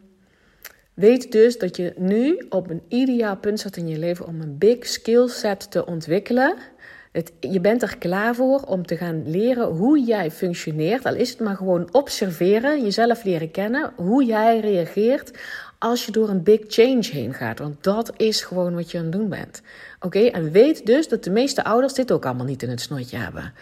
Weet 0.93 1.31
dus 1.31 1.57
dat 1.57 1.77
je 1.77 1.93
nu 1.97 2.45
op 2.49 2.69
een 2.69 2.81
ideaal 2.87 3.37
punt 3.37 3.59
staat 3.59 3.77
in 3.77 3.87
je 3.87 3.99
leven 3.99 4.27
om 4.27 4.41
een 4.41 4.57
big 4.57 4.87
skill 4.87 5.27
set 5.27 5.71
te 5.71 5.85
ontwikkelen. 5.85 6.55
Je 7.39 7.59
bent 7.61 7.81
er 7.81 7.97
klaar 7.97 8.35
voor 8.35 8.59
om 8.59 8.85
te 8.85 8.97
gaan 8.97 9.29
leren 9.29 9.67
hoe 9.67 9.99
jij 9.99 10.31
functioneert. 10.31 11.05
Al 11.05 11.15
is 11.15 11.29
het 11.29 11.39
maar 11.39 11.55
gewoon 11.55 11.89
observeren, 11.91 12.83
jezelf 12.83 13.23
leren 13.23 13.51
kennen, 13.51 13.91
hoe 13.95 14.25
jij 14.25 14.59
reageert 14.59 15.31
als 15.79 16.05
je 16.05 16.11
door 16.11 16.29
een 16.29 16.43
big 16.43 16.59
change 16.67 17.07
heen 17.11 17.33
gaat. 17.33 17.59
Want 17.59 17.83
dat 17.83 18.13
is 18.17 18.41
gewoon 18.41 18.75
wat 18.75 18.91
je 18.91 18.97
aan 18.97 19.03
het 19.03 19.13
doen 19.13 19.29
bent. 19.29 19.61
Oké, 19.99 20.19
en 20.19 20.51
weet 20.51 20.85
dus 20.85 21.07
dat 21.07 21.23
de 21.23 21.29
meeste 21.29 21.63
ouders 21.63 21.93
dit 21.93 22.11
ook 22.11 22.25
allemaal 22.25 22.45
niet 22.45 22.63
in 22.63 22.69
het 22.69 22.81
snotje 22.81 23.17
hebben. 23.17 23.53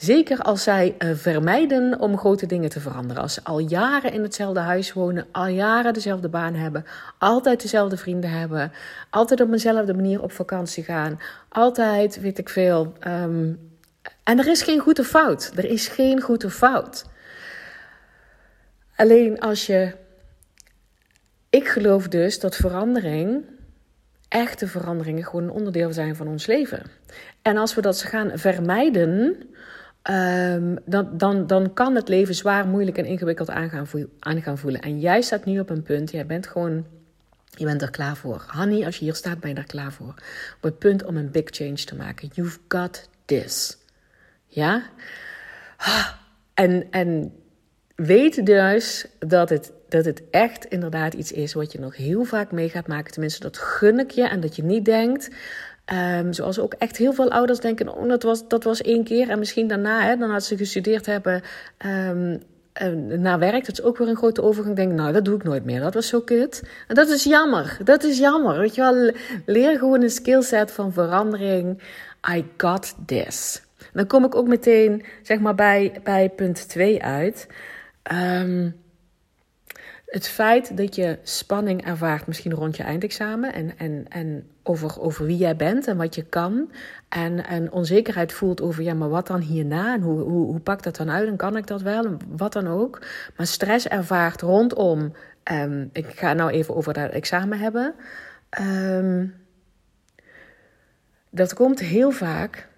Zeker 0.00 0.38
als 0.38 0.62
zij 0.62 0.94
uh, 0.98 1.10
vermijden 1.14 2.00
om 2.00 2.18
grote 2.18 2.46
dingen 2.46 2.70
te 2.70 2.80
veranderen. 2.80 3.22
Als 3.22 3.34
ze 3.34 3.40
al 3.44 3.58
jaren 3.58 4.12
in 4.12 4.22
hetzelfde 4.22 4.60
huis 4.60 4.92
wonen, 4.92 5.26
al 5.32 5.46
jaren 5.46 5.92
dezelfde 5.92 6.28
baan 6.28 6.54
hebben, 6.54 6.84
altijd 7.18 7.62
dezelfde 7.62 7.96
vrienden 7.96 8.30
hebben, 8.30 8.72
altijd 9.10 9.40
op 9.40 9.50
dezelfde 9.50 9.94
manier 9.94 10.22
op 10.22 10.32
vakantie 10.32 10.84
gaan, 10.84 11.20
altijd, 11.48 12.20
weet 12.20 12.38
ik 12.38 12.48
veel. 12.48 12.92
Um, 13.06 13.70
en 14.22 14.38
er 14.38 14.46
is 14.46 14.62
geen 14.62 14.78
goede 14.78 15.04
fout. 15.04 15.52
Er 15.56 15.64
is 15.64 15.88
geen 15.88 16.20
goede 16.20 16.50
fout. 16.50 17.04
Alleen 18.96 19.40
als 19.40 19.66
je. 19.66 19.92
Ik 21.50 21.68
geloof 21.68 22.08
dus 22.08 22.40
dat 22.40 22.56
verandering 22.56 23.44
echte 24.28 24.66
veranderingen 24.66 25.24
gewoon 25.24 25.42
een 25.42 25.50
onderdeel 25.50 25.92
zijn 25.92 26.16
van 26.16 26.28
ons 26.28 26.46
leven. 26.46 26.82
En 27.42 27.56
als 27.56 27.74
we 27.74 27.80
dat 27.80 28.02
gaan 28.02 28.30
vermijden, 28.34 29.36
um, 30.02 30.78
dan, 30.84 31.08
dan, 31.18 31.46
dan 31.46 31.72
kan 31.72 31.94
het 31.94 32.08
leven 32.08 32.34
zwaar, 32.34 32.66
moeilijk 32.66 32.98
en 32.98 33.04
ingewikkeld 33.04 33.50
aan 33.50 33.70
gaan, 33.70 34.58
voelen. 34.58 34.80
En 34.80 35.00
jij 35.00 35.20
staat 35.20 35.44
nu 35.44 35.60
op 35.60 35.70
een 35.70 35.82
punt, 35.82 36.10
jij 36.10 36.26
bent 36.26 36.46
gewoon, 36.46 36.86
je 37.50 37.64
bent 37.64 37.82
er 37.82 37.90
klaar 37.90 38.16
voor. 38.16 38.44
Honey, 38.46 38.84
als 38.84 38.96
je 38.96 39.04
hier 39.04 39.14
staat, 39.14 39.40
ben 39.40 39.50
je 39.50 39.56
er 39.56 39.66
klaar 39.66 39.92
voor. 39.92 40.14
Op 40.56 40.62
het 40.62 40.78
punt 40.78 41.04
om 41.04 41.16
een 41.16 41.30
big 41.30 41.44
change 41.44 41.74
te 41.84 41.94
maken. 41.94 42.30
You've 42.32 42.58
got 42.68 43.08
this. 43.24 43.78
Ja? 44.46 44.82
En, 46.54 46.86
en 46.90 47.32
weet 47.94 48.46
dus 48.46 49.06
dat 49.18 49.48
het, 49.48 49.72
dat 49.88 50.04
het 50.04 50.22
echt 50.30 50.64
inderdaad 50.64 51.14
iets 51.14 51.32
is 51.32 51.52
wat 51.52 51.72
je 51.72 51.80
nog 51.80 51.96
heel 51.96 52.24
vaak 52.24 52.52
mee 52.52 52.68
gaat 52.68 52.86
maken. 52.86 53.12
Tenminste, 53.12 53.40
dat 53.40 53.58
gun 53.58 53.98
ik 53.98 54.10
je. 54.10 54.28
En 54.28 54.40
dat 54.40 54.56
je 54.56 54.62
niet 54.62 54.84
denkt, 54.84 55.30
um, 55.92 56.32
zoals 56.32 56.58
ook 56.58 56.74
echt 56.78 56.96
heel 56.96 57.12
veel 57.12 57.30
ouders 57.30 57.60
denken, 57.60 57.94
oh, 57.94 58.08
dat, 58.08 58.22
was, 58.22 58.48
dat 58.48 58.64
was 58.64 58.80
één 58.80 59.04
keer. 59.04 59.28
En 59.28 59.38
misschien 59.38 59.68
daarna, 59.68 60.00
hè, 60.02 60.16
als 60.16 60.46
ze 60.46 60.56
gestudeerd 60.56 61.06
hebben, 61.06 61.42
um, 61.86 62.42
na 63.20 63.38
werk, 63.38 63.66
dat 63.66 63.78
is 63.78 63.82
ook 63.82 63.98
weer 63.98 64.08
een 64.08 64.16
grote 64.16 64.42
overgang. 64.42 64.76
Denk, 64.76 64.92
nou, 64.92 65.12
dat 65.12 65.24
doe 65.24 65.36
ik 65.36 65.42
nooit 65.42 65.64
meer. 65.64 65.80
Dat 65.80 65.94
was 65.94 66.08
zo 66.08 66.20
kut. 66.20 66.62
En 66.88 66.94
dat 66.94 67.08
is 67.08 67.24
jammer. 67.24 67.78
Dat 67.84 68.04
is 68.04 68.18
jammer. 68.18 68.58
Weet 68.58 68.74
je 68.74 68.80
wel, 68.80 69.12
leer 69.46 69.78
gewoon 69.78 70.02
een 70.02 70.10
skillset 70.10 70.70
van 70.70 70.92
verandering. 70.92 71.82
I 72.30 72.44
got 72.56 72.94
this. 73.06 73.62
Dan 73.92 74.06
kom 74.06 74.24
ik 74.24 74.34
ook 74.34 74.46
meteen, 74.46 75.04
zeg 75.22 75.40
maar, 75.40 75.54
bij, 75.54 76.00
bij 76.02 76.28
punt 76.28 76.68
2 76.68 77.02
uit. 77.02 77.46
Um, 78.12 78.76
het 80.10 80.28
feit 80.28 80.76
dat 80.76 80.94
je 80.94 81.18
spanning 81.22 81.84
ervaart, 81.84 82.26
misschien 82.26 82.52
rond 82.52 82.76
je 82.76 82.82
eindexamen 82.82 83.52
en, 83.52 83.78
en, 83.78 84.04
en 84.08 84.48
over, 84.70 85.00
over 85.00 85.26
wie 85.26 85.36
jij 85.36 85.56
bent 85.56 85.86
en 85.86 85.96
wat 85.96 86.14
je 86.14 86.22
kan. 86.22 86.70
En, 87.08 87.46
en 87.46 87.72
onzekerheid 87.72 88.32
voelt 88.32 88.60
over, 88.60 88.82
ja, 88.82 88.94
maar 88.94 89.08
wat 89.08 89.26
dan 89.26 89.40
hierna? 89.40 89.94
En 89.94 90.00
hoe, 90.00 90.20
hoe, 90.20 90.46
hoe 90.46 90.60
pakt 90.60 90.84
dat 90.84 90.96
dan 90.96 91.10
uit? 91.10 91.28
En 91.28 91.36
kan 91.36 91.56
ik 91.56 91.66
dat 91.66 91.82
wel? 91.82 92.16
Wat 92.28 92.52
dan 92.52 92.68
ook. 92.68 92.98
Maar 93.36 93.46
stress 93.46 93.88
ervaart 93.88 94.40
rondom, 94.40 95.12
um, 95.52 95.90
ik 95.92 96.06
ga 96.06 96.32
nou 96.32 96.50
even 96.50 96.76
over 96.76 96.92
dat 96.92 97.10
examen 97.10 97.58
hebben. 97.58 97.94
Um, 98.60 99.34
dat 101.30 101.54
komt 101.54 101.80
heel 101.80 102.10
vaak 102.10 102.68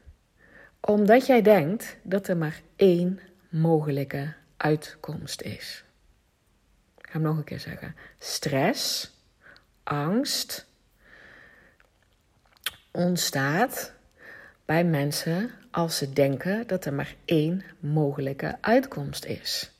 omdat 0.81 1.27
jij 1.27 1.43
denkt 1.43 1.97
dat 2.03 2.29
er 2.29 2.37
maar 2.37 2.61
één 2.77 3.21
mogelijke 3.49 4.33
uitkomst 4.57 5.43
is. 5.43 5.85
Ik 6.99 7.07
ga 7.07 7.13
hem 7.13 7.23
nog 7.23 7.37
een 7.37 7.45
keer 7.45 7.61
zeggen. 7.61 7.95
Stress, 8.19 9.11
angst 9.83 10.67
ontstaat 12.93 13.93
bij 14.65 14.85
mensen 14.85 15.51
als 15.71 15.97
ze 15.97 16.13
denken 16.13 16.67
dat 16.67 16.85
er 16.85 16.95
maar 16.95 17.15
één 17.25 17.63
mogelijke 17.81 18.57
uitkomst 18.61 19.25
is 19.25 19.73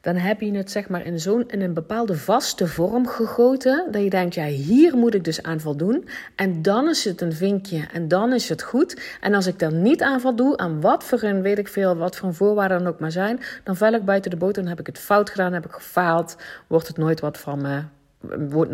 dan 0.00 0.16
heb 0.16 0.40
je 0.40 0.56
het 0.56 0.70
zeg 0.70 0.88
maar 0.88 1.04
in, 1.06 1.20
zo'n, 1.20 1.44
in 1.48 1.60
een 1.60 1.74
bepaalde 1.74 2.16
vaste 2.16 2.66
vorm 2.66 3.06
gegoten. 3.06 3.88
Dat 3.90 4.02
je 4.02 4.10
denkt, 4.10 4.34
ja, 4.34 4.44
hier 4.44 4.96
moet 4.96 5.14
ik 5.14 5.24
dus 5.24 5.42
aan 5.42 5.60
voldoen. 5.60 6.08
En 6.34 6.62
dan 6.62 6.88
is 6.88 7.04
het 7.04 7.20
een 7.20 7.32
vinkje 7.32 7.86
en 7.92 8.08
dan 8.08 8.32
is 8.32 8.48
het 8.48 8.62
goed. 8.62 9.18
En 9.20 9.34
als 9.34 9.46
ik 9.46 9.58
dan 9.58 9.82
niet 9.82 10.02
aan 10.02 10.20
voldoe, 10.20 10.56
aan 10.56 10.80
wat 10.80 11.04
voor 11.04 11.22
een, 11.22 11.42
weet 11.42 11.58
ik 11.58 11.68
veel, 11.68 11.96
wat 11.96 12.16
voor 12.16 12.28
een 12.28 12.34
voorwaarden 12.34 12.78
dan 12.78 12.86
ook 12.86 13.00
maar 13.00 13.12
zijn, 13.12 13.40
dan 13.64 13.76
val 13.76 13.92
ik 13.92 14.04
buiten 14.04 14.30
de 14.30 14.36
boot 14.36 14.56
en 14.56 14.66
heb 14.66 14.80
ik 14.80 14.86
het 14.86 14.98
fout 14.98 15.30
gedaan, 15.30 15.52
heb 15.52 15.64
ik 15.64 15.72
gefaald, 15.72 16.36
wordt 16.66 16.88
het 16.88 16.96
nooit 16.96 17.20
wat 17.20 17.38
van 17.38 17.60
me, 17.60 17.82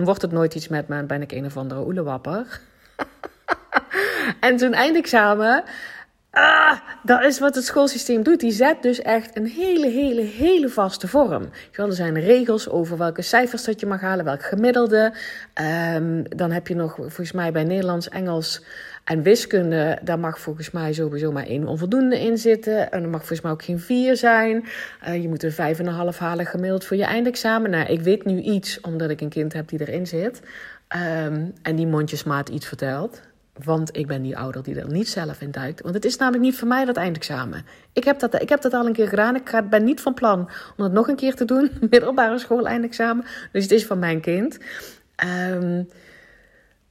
wordt 0.04 0.22
het 0.22 0.32
nooit 0.32 0.54
iets 0.54 0.68
met 0.68 0.88
me 0.88 0.96
en 0.96 1.06
ben 1.06 1.22
ik 1.22 1.32
een 1.32 1.44
of 1.44 1.56
andere 1.56 1.84
oelewapper. 1.86 2.60
en 4.40 4.58
zo'n 4.58 4.74
eindexamen 4.74 5.64
Ah, 6.36 6.78
dat 7.02 7.22
is 7.24 7.38
wat 7.38 7.54
het 7.54 7.64
schoolsysteem 7.64 8.22
doet. 8.22 8.40
Die 8.40 8.52
zet 8.52 8.82
dus 8.82 9.02
echt 9.02 9.36
een 9.36 9.46
hele, 9.46 9.88
hele, 9.88 10.20
hele 10.20 10.68
vaste 10.68 11.08
vorm. 11.08 11.50
Er 11.72 11.92
zijn 11.92 12.20
regels 12.20 12.68
over 12.68 12.98
welke 12.98 13.22
cijfers 13.22 13.64
dat 13.64 13.80
je 13.80 13.86
mag 13.86 14.00
halen, 14.00 14.24
welk 14.24 14.42
gemiddelde. 14.42 15.12
Um, 15.94 16.22
dan 16.36 16.50
heb 16.50 16.68
je 16.68 16.74
nog, 16.74 16.94
volgens 16.94 17.32
mij 17.32 17.52
bij 17.52 17.64
Nederlands, 17.64 18.08
Engels 18.08 18.64
en 19.04 19.22
wiskunde, 19.22 19.98
daar 20.02 20.18
mag 20.18 20.38
volgens 20.38 20.70
mij 20.70 20.92
sowieso 20.92 21.32
maar 21.32 21.46
één 21.46 21.66
onvoldoende 21.66 22.20
in 22.20 22.38
zitten. 22.38 22.90
En 22.90 23.02
er 23.02 23.08
mag 23.08 23.20
volgens 23.20 23.40
mij 23.40 23.52
ook 23.52 23.64
geen 23.64 23.80
vier 23.80 24.16
zijn. 24.16 24.64
Uh, 25.08 25.22
je 25.22 25.28
moet 25.28 25.42
een 25.42 25.52
vijf 25.52 25.78
en 25.78 25.86
een 25.86 25.94
half 25.94 26.18
halen 26.18 26.46
gemiddeld 26.46 26.84
voor 26.84 26.96
je 26.96 27.04
eindexamen. 27.04 27.70
Nou, 27.70 27.86
ik 27.86 28.00
weet 28.00 28.24
nu 28.24 28.40
iets, 28.40 28.80
omdat 28.80 29.10
ik 29.10 29.20
een 29.20 29.28
kind 29.28 29.52
heb 29.52 29.68
die 29.68 29.80
erin 29.80 30.06
zit. 30.06 30.40
Um, 31.26 31.52
en 31.62 31.76
die 31.76 31.86
mondjesmaat 31.86 32.48
iets 32.48 32.66
vertelt. 32.66 33.20
Want 33.62 33.96
ik 33.96 34.06
ben 34.06 34.22
die 34.22 34.36
ouder 34.36 34.62
die 34.62 34.80
er 34.80 34.90
niet 34.90 35.08
zelf 35.08 35.40
in 35.40 35.50
duikt. 35.50 35.82
Want 35.82 35.94
het 35.94 36.04
is 36.04 36.16
namelijk 36.16 36.42
niet 36.42 36.56
voor 36.56 36.68
mij 36.68 36.84
dat 36.84 36.96
eindexamen. 36.96 37.64
Ik 37.92 38.04
heb 38.04 38.18
dat, 38.18 38.42
ik 38.42 38.48
heb 38.48 38.60
dat 38.60 38.74
al 38.74 38.86
een 38.86 38.92
keer 38.92 39.08
gedaan. 39.08 39.36
Ik 39.36 39.52
ben 39.70 39.84
niet 39.84 40.00
van 40.00 40.14
plan 40.14 40.40
om 40.76 40.84
dat 40.84 40.92
nog 40.92 41.08
een 41.08 41.16
keer 41.16 41.34
te 41.34 41.44
doen. 41.44 41.70
Middelbare 41.90 42.38
school 42.38 42.66
eindexamen. 42.66 43.24
Dus 43.52 43.62
het 43.62 43.72
is 43.72 43.86
van 43.86 43.98
mijn 43.98 44.20
kind. 44.20 44.58
Um, 45.50 45.88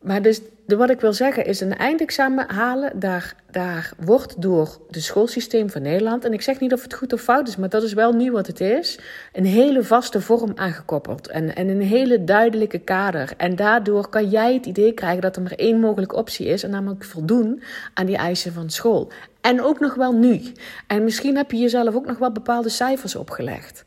Maar 0.04 0.22
dus 0.22 0.42
wat 0.66 0.90
ik 0.90 1.02
wil 1.02 1.14
zeggen 1.14 1.46
is 1.46 1.60
een 1.60 1.78
eindexamen 1.78 2.50
halen, 2.50 3.00
daar, 3.00 3.36
daar 3.52 3.94
wordt 3.98 4.42
door 4.42 4.80
het 4.90 5.04
schoolsysteem 5.04 5.70
van 5.70 5.82
Nederland, 5.82 6.26
en 6.26 6.34
ik 6.34 6.42
zeg 6.42 6.60
niet 6.60 6.74
of 6.74 6.84
het 6.84 6.94
goed 6.94 7.14
of 7.14 7.22
fout 7.22 7.48
is, 7.48 7.56
maar 7.56 7.70
dat 7.70 7.84
is 7.84 7.94
wel 7.94 8.14
nu 8.14 8.32
wat 8.32 8.48
het 8.48 8.60
is, 8.60 9.00
een 9.34 9.46
hele 9.46 9.84
vaste 9.84 10.22
vorm 10.22 10.52
aangekoppeld 10.56 11.28
en, 11.28 11.56
en 11.56 11.68
een 11.68 11.82
hele 11.82 12.24
duidelijke 12.24 12.80
kader. 12.80 13.34
En 13.38 13.56
daardoor 13.56 14.10
kan 14.10 14.30
jij 14.30 14.54
het 14.54 14.66
idee 14.66 14.94
krijgen 14.94 15.22
dat 15.22 15.36
er 15.36 15.42
maar 15.42 15.52
één 15.52 15.80
mogelijke 15.80 16.16
optie 16.16 16.46
is, 16.46 16.64
en 16.64 16.70
namelijk 16.70 17.04
voldoen 17.04 17.64
aan 17.94 18.06
die 18.06 18.18
eisen 18.18 18.54
van 18.54 18.70
school. 18.70 19.12
En 19.42 19.62
ook 19.62 19.80
nog 19.80 19.96
wel 19.96 20.14
nu. 20.14 20.42
En 20.88 21.04
misschien 21.04 21.38
heb 21.38 21.52
je 21.52 21.58
jezelf 21.58 21.96
ook 21.96 22.06
nog 22.06 22.18
wel 22.18 22.32
bepaalde 22.32 22.70
cijfers 22.70 23.16
opgelegd. 23.16 23.84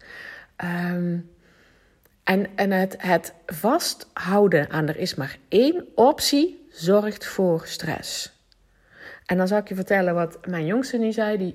Um, 0.93 1.29
en, 2.27 2.47
en 2.55 2.71
het, 2.71 2.95
het 2.99 3.33
vasthouden 3.47 4.71
aan 4.71 4.89
er 4.89 4.97
is 4.97 5.15
maar 5.15 5.39
één 5.49 5.87
optie 5.95 6.67
zorgt 6.71 7.27
voor 7.27 7.63
stress. 7.65 8.33
En 9.27 9.37
dan 9.37 9.49
zal 9.49 9.59
ik 9.59 9.69
je 9.69 9.75
vertellen 9.75 10.15
wat 10.15 10.47
mijn 10.47 10.67
jongste 10.67 10.97
nu 10.97 11.13
zei. 11.13 11.39
Die, 11.39 11.55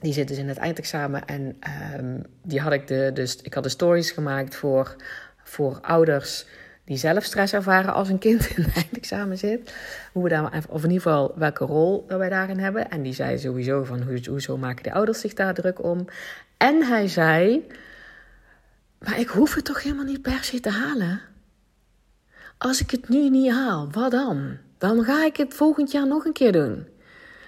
die 0.00 0.12
zit 0.12 0.28
dus 0.28 0.38
in 0.38 0.48
het 0.48 0.56
eindexamen. 0.56 1.26
En 1.26 1.58
um, 1.98 2.22
die 2.42 2.60
had 2.60 2.72
ik, 2.72 2.86
de, 2.86 3.10
dus, 3.14 3.36
ik 3.42 3.54
had 3.54 3.62
de 3.62 3.68
stories 3.68 4.10
gemaakt 4.10 4.54
voor, 4.54 4.96
voor 5.42 5.78
ouders 5.80 6.46
die 6.84 6.96
zelf 6.96 7.24
stress 7.24 7.52
ervaren 7.52 7.94
als 7.94 8.08
een 8.08 8.18
kind 8.18 8.46
in 8.56 8.62
het 8.62 8.74
eindexamen 8.74 9.38
zit. 9.38 9.74
Hoe 10.12 10.22
we 10.22 10.28
daar, 10.28 10.64
of 10.68 10.84
in 10.84 10.90
ieder 10.90 11.02
geval 11.02 11.32
welke 11.36 11.64
rol 11.64 12.04
wij 12.08 12.28
daarin 12.28 12.58
hebben. 12.58 12.90
En 12.90 13.02
die 13.02 13.14
zei 13.14 13.38
sowieso 13.38 13.84
van 13.84 14.02
hoe, 14.02 14.20
hoezo 14.28 14.56
maken 14.56 14.82
de 14.82 14.92
ouders 14.92 15.20
zich 15.20 15.34
daar 15.34 15.54
druk 15.54 15.82
om. 15.82 16.04
En 16.56 16.82
hij 16.82 17.08
zei 17.08 17.66
maar 18.98 19.18
ik 19.18 19.28
hoef 19.28 19.54
het 19.54 19.64
toch 19.64 19.82
helemaal 19.82 20.04
niet 20.04 20.22
per 20.22 20.44
se 20.44 20.60
te 20.60 20.70
halen? 20.70 21.20
Als 22.58 22.80
ik 22.80 22.90
het 22.90 23.08
nu 23.08 23.28
niet 23.28 23.52
haal, 23.52 23.88
wat 23.90 24.10
dan? 24.10 24.56
Dan 24.78 25.04
ga 25.04 25.24
ik 25.24 25.36
het 25.36 25.54
volgend 25.54 25.90
jaar 25.90 26.06
nog 26.06 26.24
een 26.24 26.32
keer 26.32 26.52
doen. 26.52 26.86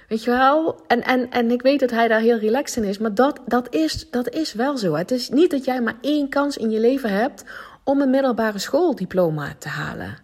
Weet 0.09 0.25
je 0.25 0.31
wel? 0.31 0.85
En, 0.87 1.03
en, 1.03 1.31
en 1.31 1.51
ik 1.51 1.63
weet 1.63 1.81
dat 1.81 1.91
hij 1.91 2.09
daar 2.09 2.21
heel 2.21 2.39
relaxed 2.39 2.83
in 2.83 2.89
is, 2.89 2.99
maar 2.99 3.15
dat, 3.15 3.41
dat, 3.47 3.75
is, 3.75 4.11
dat 4.11 4.29
is 4.29 4.53
wel 4.53 4.77
zo. 4.77 4.95
Het 4.95 5.11
is 5.11 5.29
niet 5.29 5.51
dat 5.51 5.65
jij 5.65 5.81
maar 5.81 5.97
één 6.01 6.29
kans 6.29 6.57
in 6.57 6.71
je 6.71 6.81
leven 6.81 7.11
hebt 7.11 7.45
om 7.85 8.01
een 8.01 8.11
middelbare 8.11 8.59
schooldiploma 8.59 9.55
te 9.59 9.69
halen. 9.69 10.19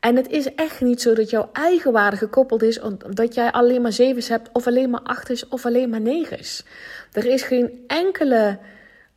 En 0.00 0.16
het 0.16 0.28
is 0.28 0.54
echt 0.54 0.80
niet 0.80 1.02
zo 1.02 1.14
dat 1.14 1.30
jouw 1.30 1.48
eigen 1.52 1.92
waarde 1.92 2.16
gekoppeld 2.16 2.62
is 2.62 2.80
omdat 2.80 3.34
jij 3.34 3.50
alleen 3.50 3.82
maar 3.82 3.92
zevens 3.92 4.28
hebt, 4.28 4.48
of 4.52 4.66
alleen 4.66 4.90
maar 4.90 5.00
achters, 5.02 5.48
of 5.48 5.66
alleen 5.66 5.90
maar 5.90 6.00
negens. 6.00 6.64
Er 7.12 7.24
is 7.24 7.42
geen 7.42 7.84
enkele 7.86 8.58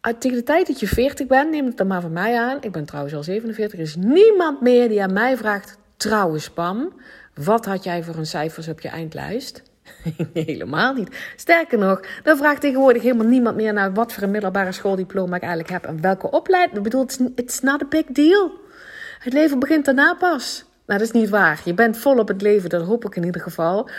tegen 0.02 0.38
de 0.38 0.44
tijd 0.44 0.68
dat 0.68 0.80
je 0.80 0.88
40 0.88 1.28
bent, 1.28 1.52
neem 1.52 1.66
het 1.66 1.78
dan 1.78 1.88
maar 1.88 2.02
van 2.02 2.14
mij 2.14 2.40
aan. 2.40 2.58
Ik 2.62 2.72
ben 2.72 2.86
trouwens 2.86 3.16
al 3.16 3.24
47. 3.24 3.80
Er 3.80 3.86
is 3.86 3.96
niemand 3.96 4.62
meer 4.62 4.90
die 4.90 5.04
aan 5.04 5.14
mij 5.14 5.38
vraagt: 5.38 5.78
trouwens, 5.98 6.50
Pam, 6.50 6.94
wat 7.34 7.66
had 7.66 7.84
jij 7.84 8.04
voor 8.04 8.16
een 8.16 8.26
cijfers 8.26 8.68
op 8.68 8.80
je 8.80 8.90
eindlijst? 8.90 9.64
helemaal 10.34 10.94
niet. 10.94 11.34
Sterker 11.36 11.78
nog, 11.78 12.02
dan 12.24 12.38
vraagt 12.38 12.62
tegenwoordig 12.62 13.02
helemaal 13.02 13.28
niemand 13.28 13.56
meer 13.56 13.74
naar 13.74 13.94
wat 13.94 14.14
voor 14.14 14.24
een 14.24 14.32
middelbare 14.32 14.72
schooldiploma 14.72 15.36
ik 15.36 15.42
eigenlijk 15.42 15.72
heb 15.72 15.86
en 15.86 16.02
welke 16.02 16.32
opleiding. 16.32 16.78
Ik 16.78 16.84
bedoel, 16.84 17.06
it's 17.36 17.60
not 17.60 17.82
a 17.82 17.86
big 17.90 18.06
deal. 18.06 18.52
Het 19.20 19.34
leven 19.34 19.60
begint 19.60 19.86
daarna 19.86 20.14
pas. 20.14 20.66
Nou, 20.86 21.00
dat 21.00 21.10
is 21.10 21.22
niet 21.22 21.30
waar. 21.30 21.62
Je 21.66 21.74
bent 21.74 21.98
vol 21.98 22.18
op 22.18 22.28
het 22.28 22.42
leven, 22.42 22.70
dat 22.70 22.86
hoop 22.86 23.06
ik 23.06 23.16
in 23.16 23.24
ieder 23.24 23.42
geval. 23.42 23.90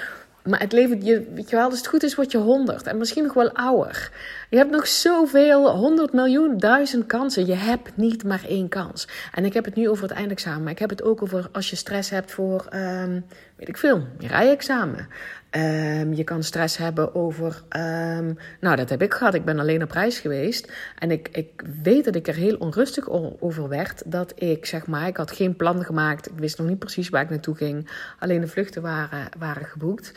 Maar 0.44 0.60
het 0.60 0.72
leven, 0.72 1.04
je, 1.04 1.30
weet 1.34 1.50
je 1.50 1.56
wel, 1.56 1.64
als 1.64 1.76
het 1.76 1.86
goed 1.86 2.02
is, 2.02 2.14
word 2.14 2.32
je 2.32 2.38
honderd. 2.38 2.86
En 2.86 2.98
misschien 2.98 3.24
nog 3.24 3.34
wel 3.34 3.52
ouder. 3.52 4.10
Je 4.50 4.56
hebt 4.56 4.70
nog 4.70 4.86
zoveel, 4.86 5.76
honderd 5.76 6.12
miljoen, 6.12 6.58
duizend 6.58 7.06
kansen. 7.06 7.46
Je 7.46 7.54
hebt 7.54 7.96
niet 7.96 8.24
maar 8.24 8.44
één 8.48 8.68
kans. 8.68 9.08
En 9.34 9.44
ik 9.44 9.54
heb 9.54 9.64
het 9.64 9.74
nu 9.74 9.88
over 9.88 10.02
het 10.02 10.12
eindexamen. 10.12 10.62
Maar 10.62 10.72
ik 10.72 10.78
heb 10.78 10.90
het 10.90 11.02
ook 11.02 11.22
over 11.22 11.48
als 11.52 11.70
je 11.70 11.76
stress 11.76 12.10
hebt 12.10 12.32
voor, 12.32 12.66
um, 12.74 13.24
weet 13.56 13.68
ik 13.68 13.76
veel, 13.76 14.06
je 14.18 14.26
rijexamen. 14.26 15.08
Um, 15.56 16.12
je 16.14 16.24
kan 16.24 16.42
stress 16.42 16.76
hebben 16.76 17.14
over. 17.14 17.62
Um, 17.76 18.38
nou, 18.60 18.76
dat 18.76 18.88
heb 18.88 19.02
ik 19.02 19.14
gehad. 19.14 19.34
Ik 19.34 19.44
ben 19.44 19.58
alleen 19.58 19.82
op 19.82 19.90
reis 19.90 20.18
geweest. 20.18 20.72
En 20.98 21.10
ik, 21.10 21.28
ik 21.32 21.62
weet 21.82 22.04
dat 22.04 22.14
ik 22.14 22.28
er 22.28 22.34
heel 22.34 22.56
onrustig 22.56 23.08
over 23.40 23.68
werd. 23.68 24.02
Dat 24.06 24.32
ik, 24.34 24.66
zeg 24.66 24.86
maar, 24.86 25.06
ik 25.06 25.16
had 25.16 25.30
geen 25.30 25.56
plan 25.56 25.84
gemaakt. 25.84 26.30
Ik 26.30 26.38
wist 26.38 26.58
nog 26.58 26.66
niet 26.66 26.78
precies 26.78 27.08
waar 27.08 27.22
ik 27.22 27.30
naartoe 27.30 27.54
ging. 27.54 27.90
Alleen 28.18 28.40
de 28.40 28.46
vluchten 28.46 28.82
waren, 28.82 29.28
waren 29.38 29.66
geboekt. 29.66 30.12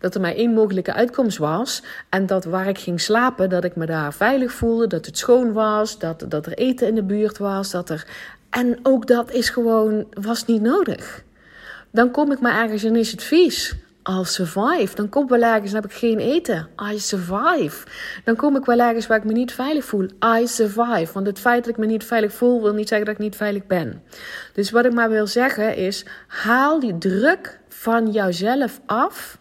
Dat 0.00 0.14
er 0.14 0.20
maar 0.20 0.34
één 0.34 0.54
mogelijke 0.54 0.92
uitkomst 0.92 1.38
was. 1.38 1.82
En 2.08 2.26
dat 2.26 2.44
waar 2.44 2.68
ik 2.68 2.78
ging 2.78 3.00
slapen, 3.00 3.50
dat 3.50 3.64
ik 3.64 3.76
me 3.78 3.86
daar 3.86 4.12
veilig 4.12 4.52
voelde. 4.52 4.86
Dat 4.86 5.06
het 5.06 5.18
schoon 5.18 5.52
was. 5.52 5.98
Dat, 5.98 6.24
dat 6.28 6.46
er 6.46 6.52
eten 6.52 6.88
in 6.88 6.94
de 6.94 7.02
buurt 7.02 7.38
was. 7.38 7.70
Dat 7.70 7.90
er. 7.90 8.06
En 8.50 8.78
ook 8.82 9.06
dat 9.06 9.32
is 9.32 9.50
gewoon, 9.50 10.06
was 10.12 10.44
niet 10.44 10.62
nodig. 10.62 11.22
Dan 11.90 12.10
kom 12.10 12.32
ik 12.32 12.40
maar 12.40 12.62
ergens 12.62 12.84
en 12.84 12.96
is 12.96 13.10
het 13.10 13.22
vies. 13.22 13.74
I'll 14.08 14.24
survive. 14.24 14.94
Dan 14.94 15.08
kom 15.08 15.22
ik 15.22 15.28
wel 15.28 15.42
ergens 15.42 15.70
en 15.70 15.80
heb 15.80 15.90
ik 15.90 15.96
geen 15.96 16.18
eten. 16.18 16.68
I 16.92 16.98
survive. 16.98 17.86
Dan 18.24 18.36
kom 18.36 18.56
ik 18.56 18.64
wel 18.64 18.78
ergens 18.78 19.06
waar 19.06 19.18
ik 19.18 19.24
me 19.24 19.32
niet 19.32 19.52
veilig 19.52 19.84
voel. 19.84 20.08
I 20.38 20.46
survive. 20.46 21.12
Want 21.12 21.26
het 21.26 21.38
feit 21.38 21.64
dat 21.64 21.72
ik 21.72 21.78
me 21.78 21.86
niet 21.86 22.04
veilig 22.04 22.32
voel, 22.32 22.62
wil 22.62 22.72
niet 22.72 22.88
zeggen 22.88 23.06
dat 23.06 23.14
ik 23.14 23.22
niet 23.22 23.36
veilig 23.36 23.66
ben. 23.66 24.02
Dus 24.52 24.70
wat 24.70 24.84
ik 24.84 24.92
maar 24.92 25.10
wil 25.10 25.26
zeggen 25.26 25.76
is: 25.76 26.04
haal 26.26 26.80
die 26.80 26.98
druk 26.98 27.60
van 27.68 28.10
jouzelf 28.10 28.80
af 28.86 29.37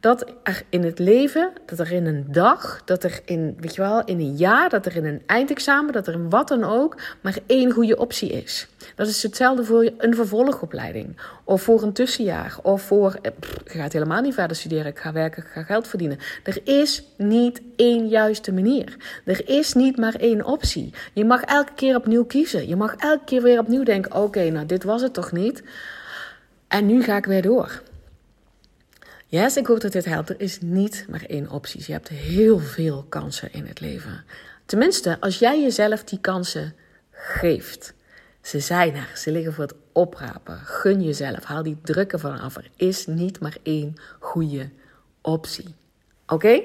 dat 0.00 0.26
er 0.42 0.62
in 0.68 0.84
het 0.84 0.98
leven, 0.98 1.52
dat 1.66 1.78
er 1.78 1.92
in 1.92 2.06
een 2.06 2.24
dag, 2.28 2.82
dat 2.84 3.04
er 3.04 3.20
in, 3.24 3.56
weet 3.60 3.74
je 3.74 3.80
wel, 3.80 4.04
in 4.04 4.18
een 4.18 4.36
jaar, 4.36 4.70
dat 4.70 4.86
er 4.86 4.96
in 4.96 5.04
een 5.04 5.22
eindexamen, 5.26 5.92
dat 5.92 6.06
er 6.06 6.14
in 6.14 6.30
wat 6.30 6.48
dan 6.48 6.64
ook, 6.64 6.96
maar 7.20 7.38
één 7.46 7.70
goede 7.70 7.96
optie 7.96 8.32
is. 8.32 8.68
Dat 8.94 9.06
is 9.06 9.22
hetzelfde 9.22 9.64
voor 9.64 9.90
een 9.98 10.14
vervolgopleiding, 10.14 11.16
of 11.44 11.62
voor 11.62 11.82
een 11.82 11.92
tussenjaar, 11.92 12.56
of 12.62 12.82
voor, 12.82 13.18
eh, 13.22 13.32
je 13.64 13.78
gaat 13.78 13.92
helemaal 13.92 14.20
niet 14.20 14.34
verder 14.34 14.56
studeren, 14.56 14.86
ik 14.86 14.98
ga 14.98 15.12
werken, 15.12 15.42
ik 15.42 15.48
ga 15.48 15.62
geld 15.62 15.88
verdienen. 15.88 16.18
Er 16.42 16.60
is 16.64 17.02
niet 17.16 17.62
één 17.76 18.08
juiste 18.08 18.52
manier. 18.52 18.96
Er 19.24 19.48
is 19.48 19.72
niet 19.72 19.96
maar 19.96 20.14
één 20.14 20.44
optie. 20.44 20.92
Je 21.12 21.24
mag 21.24 21.42
elke 21.42 21.72
keer 21.74 21.96
opnieuw 21.96 22.24
kiezen. 22.24 22.68
Je 22.68 22.76
mag 22.76 22.94
elke 22.96 23.24
keer 23.24 23.42
weer 23.42 23.58
opnieuw 23.58 23.82
denken, 23.82 24.14
oké, 24.14 24.50
nou 24.50 24.66
dit 24.66 24.84
was 24.84 25.02
het 25.02 25.12
toch 25.12 25.32
niet. 25.32 25.62
En 26.68 26.86
nu 26.86 27.02
ga 27.02 27.16
ik 27.16 27.26
weer 27.26 27.42
door. 27.42 27.82
Yes, 29.28 29.56
ik 29.56 29.66
hoop 29.66 29.80
dat 29.80 29.92
dit 29.92 30.04
helpt. 30.04 30.30
Er 30.30 30.40
is 30.40 30.60
niet 30.60 31.06
maar 31.08 31.24
één 31.26 31.50
optie. 31.50 31.82
Je 31.86 31.92
hebt 31.92 32.08
heel 32.08 32.58
veel 32.58 33.06
kansen 33.08 33.52
in 33.52 33.66
het 33.66 33.80
leven. 33.80 34.24
Tenminste, 34.66 35.20
als 35.20 35.38
jij 35.38 35.62
jezelf 35.62 36.04
die 36.04 36.20
kansen 36.20 36.74
geeft. 37.10 37.94
Ze 38.40 38.60
zijn 38.60 38.94
er, 38.94 39.10
ze 39.14 39.32
liggen 39.32 39.52
voor 39.52 39.64
het 39.64 39.74
oprapen. 39.92 40.58
Gun 40.58 41.02
jezelf, 41.02 41.44
haal 41.44 41.62
die 41.62 41.78
drukken 41.82 42.20
van 42.20 42.40
af. 42.40 42.56
Er 42.56 42.70
is 42.76 43.06
niet 43.06 43.40
maar 43.40 43.56
één 43.62 43.94
goede 44.18 44.68
optie. 45.20 45.74
Oké? 46.26 46.62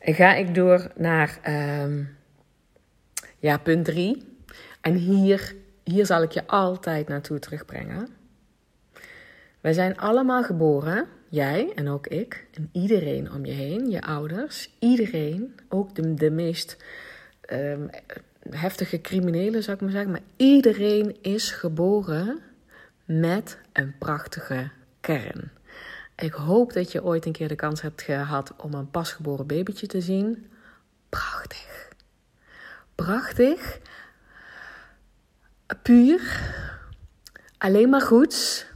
Ga 0.00 0.34
ik 0.34 0.54
door 0.54 0.90
naar 0.96 1.38
um, 1.82 2.16
ja, 3.38 3.58
punt 3.58 3.84
3. 3.84 4.22
En 4.80 4.94
hier, 4.94 5.54
hier 5.82 6.06
zal 6.06 6.22
ik 6.22 6.32
je 6.32 6.46
altijd 6.46 7.08
naartoe 7.08 7.38
terugbrengen. 7.38 8.08
Wij 9.60 9.72
zijn 9.72 9.98
allemaal 9.98 10.42
geboren 10.42 11.06
Jij 11.34 11.72
en 11.74 11.88
ook 11.88 12.06
ik 12.06 12.46
en 12.52 12.68
iedereen 12.72 13.32
om 13.32 13.44
je 13.44 13.52
heen, 13.52 13.90
je 13.90 14.02
ouders, 14.02 14.70
iedereen, 14.78 15.54
ook 15.68 15.94
de, 15.94 16.14
de 16.14 16.30
meest 16.30 16.76
um, 17.50 17.90
heftige 18.50 19.00
criminelen 19.00 19.62
zou 19.62 19.76
ik 19.76 19.82
maar 19.82 19.90
zeggen, 19.90 20.10
maar 20.10 20.22
iedereen 20.36 21.16
is 21.22 21.50
geboren 21.50 22.40
met 23.04 23.58
een 23.72 23.94
prachtige 23.98 24.70
kern. 25.00 25.50
Ik 26.16 26.32
hoop 26.32 26.72
dat 26.72 26.92
je 26.92 27.04
ooit 27.04 27.26
een 27.26 27.32
keer 27.32 27.48
de 27.48 27.54
kans 27.54 27.80
hebt 27.80 28.02
gehad 28.02 28.52
om 28.56 28.74
een 28.74 28.90
pasgeboren 28.90 29.46
babytje 29.46 29.86
te 29.86 30.00
zien. 30.00 30.46
Prachtig. 31.08 31.88
Prachtig. 32.94 33.78
Puur. 35.82 36.40
Alleen 37.58 37.88
maar 37.88 38.02
goeds 38.02 38.66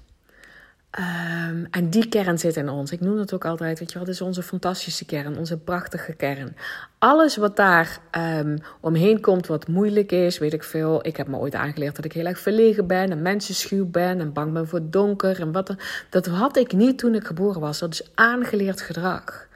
Um, 0.91 1.67
en 1.71 1.91
die 1.91 2.09
kern 2.09 2.39
zit 2.39 2.57
in 2.57 2.69
ons. 2.69 2.93
Ik 2.93 3.01
noem 3.01 3.19
het 3.19 3.35
ook 3.35 3.45
altijd, 3.45 3.79
weet 3.79 3.93
je 3.93 3.99
wat 3.99 4.09
is 4.09 4.21
onze 4.21 4.43
fantastische 4.43 5.05
kern, 5.05 5.39
onze 5.39 5.59
prachtige 5.59 6.13
kern. 6.13 6.57
Alles 6.99 7.37
wat 7.37 7.57
daar 7.57 7.99
um, 8.39 8.59
omheen 8.81 9.21
komt, 9.21 9.47
wat 9.47 9.69
moeilijk 9.69 10.13
is, 10.13 10.39
weet 10.39 10.53
ik 10.53 10.65
veel. 10.65 11.07
Ik 11.07 11.17
heb 11.17 11.27
me 11.29 11.37
ooit 11.37 11.55
aangeleerd 11.55 11.97
dat 11.97 12.05
ik 12.05 12.13
heel 12.13 12.27
erg 12.27 12.39
verlegen 12.39 12.87
ben 12.87 13.11
en 13.11 13.23
mensenschuw 13.23 13.87
ben 13.87 14.21
en 14.21 14.33
bang 14.33 14.53
ben 14.53 14.69
voor 14.69 14.81
donker. 14.83 15.41
En 15.41 15.53
wat, 15.53 15.75
dat 16.11 16.27
had 16.27 16.57
ik 16.57 16.73
niet 16.73 16.99
toen 16.99 17.15
ik 17.15 17.27
geboren 17.27 17.61
was. 17.61 17.79
Dat 17.79 17.93
is 17.93 18.11
aangeleerd 18.15 18.81
gedrag. 18.81 19.48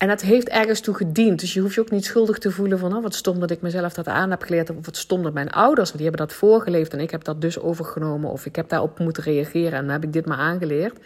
En 0.00 0.08
dat 0.08 0.20
heeft 0.20 0.48
ergens 0.48 0.80
toe 0.80 0.94
gediend. 0.94 1.40
Dus 1.40 1.54
je 1.54 1.60
hoeft 1.60 1.74
je 1.74 1.80
ook 1.80 1.90
niet 1.90 2.04
schuldig 2.04 2.38
te 2.38 2.50
voelen 2.50 2.78
van... 2.78 2.96
Oh, 2.96 3.02
wat 3.02 3.14
stom 3.14 3.40
dat 3.40 3.50
ik 3.50 3.60
mezelf 3.60 3.92
dat 3.92 4.06
aan 4.06 4.30
heb 4.30 4.42
geleerd. 4.42 4.70
Of 4.70 4.76
wat 4.84 4.96
stom 4.96 5.22
dat 5.22 5.32
mijn 5.32 5.50
ouders, 5.50 5.92
die 5.92 6.02
hebben 6.02 6.26
dat 6.26 6.36
voorgeleefd... 6.36 6.92
en 6.92 7.00
ik 7.00 7.10
heb 7.10 7.24
dat 7.24 7.40
dus 7.40 7.58
overgenomen. 7.58 8.30
Of 8.30 8.46
ik 8.46 8.56
heb 8.56 8.68
daarop 8.68 8.98
moeten 8.98 9.22
reageren 9.22 9.72
en 9.72 9.84
dan 9.84 9.92
heb 9.92 10.04
ik 10.04 10.12
dit 10.12 10.26
maar 10.26 10.38
aangeleerd. 10.38 10.98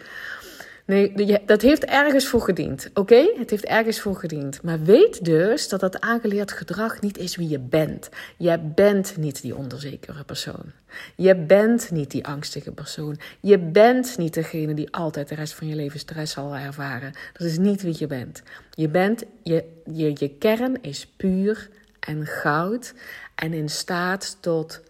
Nee, 0.85 1.41
dat 1.45 1.61
heeft 1.61 1.85
ergens 1.85 2.27
voor 2.27 2.41
gediend. 2.41 2.89
Oké, 2.93 3.31
het 3.37 3.49
heeft 3.49 3.65
ergens 3.65 3.99
voor 3.99 4.15
gediend. 4.15 4.63
Maar 4.63 4.83
weet 4.83 5.25
dus 5.25 5.69
dat 5.69 5.79
dat 5.79 6.01
aangeleerd 6.01 6.51
gedrag 6.51 7.01
niet 7.01 7.17
is 7.17 7.35
wie 7.35 7.49
je 7.49 7.59
bent. 7.59 8.09
Je 8.37 8.59
bent 8.59 9.17
niet 9.17 9.41
die 9.41 9.55
onzekere 9.55 10.23
persoon. 10.23 10.71
Je 11.15 11.35
bent 11.35 11.91
niet 11.91 12.11
die 12.11 12.25
angstige 12.25 12.71
persoon. 12.71 13.19
Je 13.39 13.59
bent 13.59 14.17
niet 14.17 14.33
degene 14.33 14.73
die 14.73 14.93
altijd 14.93 15.29
de 15.29 15.35
rest 15.35 15.53
van 15.53 15.67
je 15.67 15.75
leven 15.75 15.99
stress 15.99 16.33
zal 16.33 16.55
ervaren. 16.55 17.13
Dat 17.33 17.47
is 17.47 17.57
niet 17.57 17.81
wie 17.81 17.95
je 17.97 18.07
bent. 18.07 18.41
Je 18.71 18.89
bent, 18.89 19.23
je, 19.43 19.81
je, 19.85 20.15
je 20.17 20.29
kern 20.29 20.81
is 20.81 21.07
puur 21.07 21.69
en 21.99 22.25
goud 22.25 22.93
en 23.35 23.53
in 23.53 23.69
staat 23.69 24.37
tot 24.39 24.81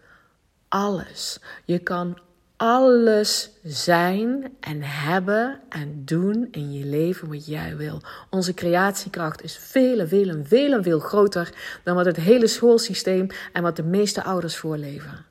alles. 0.67 1.39
Je 1.65 1.79
kan 1.79 2.17
alles 2.65 3.49
zijn 3.63 4.55
en 4.59 4.81
hebben 4.81 5.59
en 5.69 6.01
doen 6.05 6.47
in 6.51 6.73
je 6.73 6.85
leven 6.85 7.27
wat 7.27 7.45
jij 7.45 7.75
wil. 7.75 8.01
Onze 8.29 8.53
creatiekracht 8.53 9.43
is 9.43 9.57
veel, 9.57 10.07
veel, 10.07 10.43
veel, 10.43 10.83
veel 10.83 10.99
groter 10.99 11.53
dan 11.83 11.95
wat 11.95 12.05
het 12.05 12.15
hele 12.15 12.47
schoolsysteem 12.47 13.27
en 13.53 13.61
wat 13.61 13.75
de 13.75 13.83
meeste 13.83 14.23
ouders 14.23 14.57
voorleven. 14.57 15.25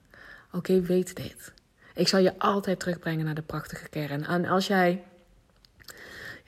Oké, 0.53 0.81
weet 0.81 1.17
dit. 1.17 1.53
Ik 1.95 2.09
zal 2.09 2.21
je 2.21 2.39
altijd 2.39 2.81
terugbrengen 2.81 3.25
naar 3.25 3.35
de 3.35 3.43
prachtige 3.43 3.89
kern. 3.89 4.27
En 4.27 4.47
als 4.47 4.67
jij, 4.67 5.03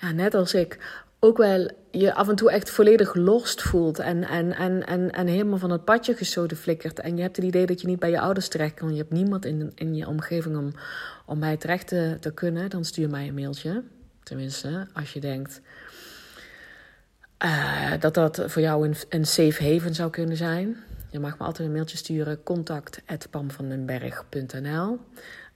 ja, 0.01 0.11
net 0.13 0.35
als 0.35 0.55
ik, 0.55 0.79
ook 1.21 1.37
wel 1.37 1.71
je 1.91 2.15
af 2.15 2.29
en 2.29 2.37
toe 2.37 2.51
echt 2.51 2.71
volledig 2.71 3.15
lost 3.15 3.63
voelt 3.63 3.99
en, 3.99 4.25
en, 4.25 4.53
en, 4.53 4.87
en, 4.87 5.11
en 5.11 5.27
helemaal 5.27 5.59
van 5.59 5.71
het 5.71 5.85
padje 5.85 6.15
gestoten 6.15 6.57
flikkert. 6.57 7.01
En 7.01 7.17
je 7.17 7.23
hebt 7.23 7.37
het 7.37 7.45
idee 7.45 7.67
dat 7.67 7.81
je 7.81 7.87
niet 7.87 7.99
bij 7.99 8.11
je 8.11 8.21
ouders 8.21 8.49
terecht 8.49 8.75
kan. 8.75 8.91
Je 8.91 8.99
hebt 8.99 9.13
niemand 9.13 9.45
in, 9.45 9.73
in 9.75 9.95
je 9.95 10.07
omgeving 10.07 10.57
om, 10.57 10.73
om 11.27 11.41
bij 11.41 11.57
terecht 11.57 11.89
te, 11.89 12.17
te 12.21 12.33
kunnen. 12.33 12.71
Dan 12.71 12.85
stuur 12.85 13.11
mij 13.11 13.29
een 13.29 13.35
mailtje. 13.35 13.83
Tenminste, 14.23 14.87
als 14.93 15.13
je 15.13 15.21
denkt 15.21 15.61
uh, 17.45 17.93
dat 18.01 18.15
dat 18.15 18.43
voor 18.47 18.63
jou 18.63 18.89
een, 18.89 18.95
een 19.09 19.27
safe 19.27 19.73
haven 19.73 19.95
zou 19.95 20.11
kunnen 20.11 20.37
zijn. 20.37 20.77
Je 21.11 21.19
mag 21.19 21.39
me 21.39 21.45
altijd 21.45 21.69
een 21.69 21.75
mailtje 21.75 21.97
sturen. 21.97 22.43
contact.pamvandenberg.nl 22.43 24.99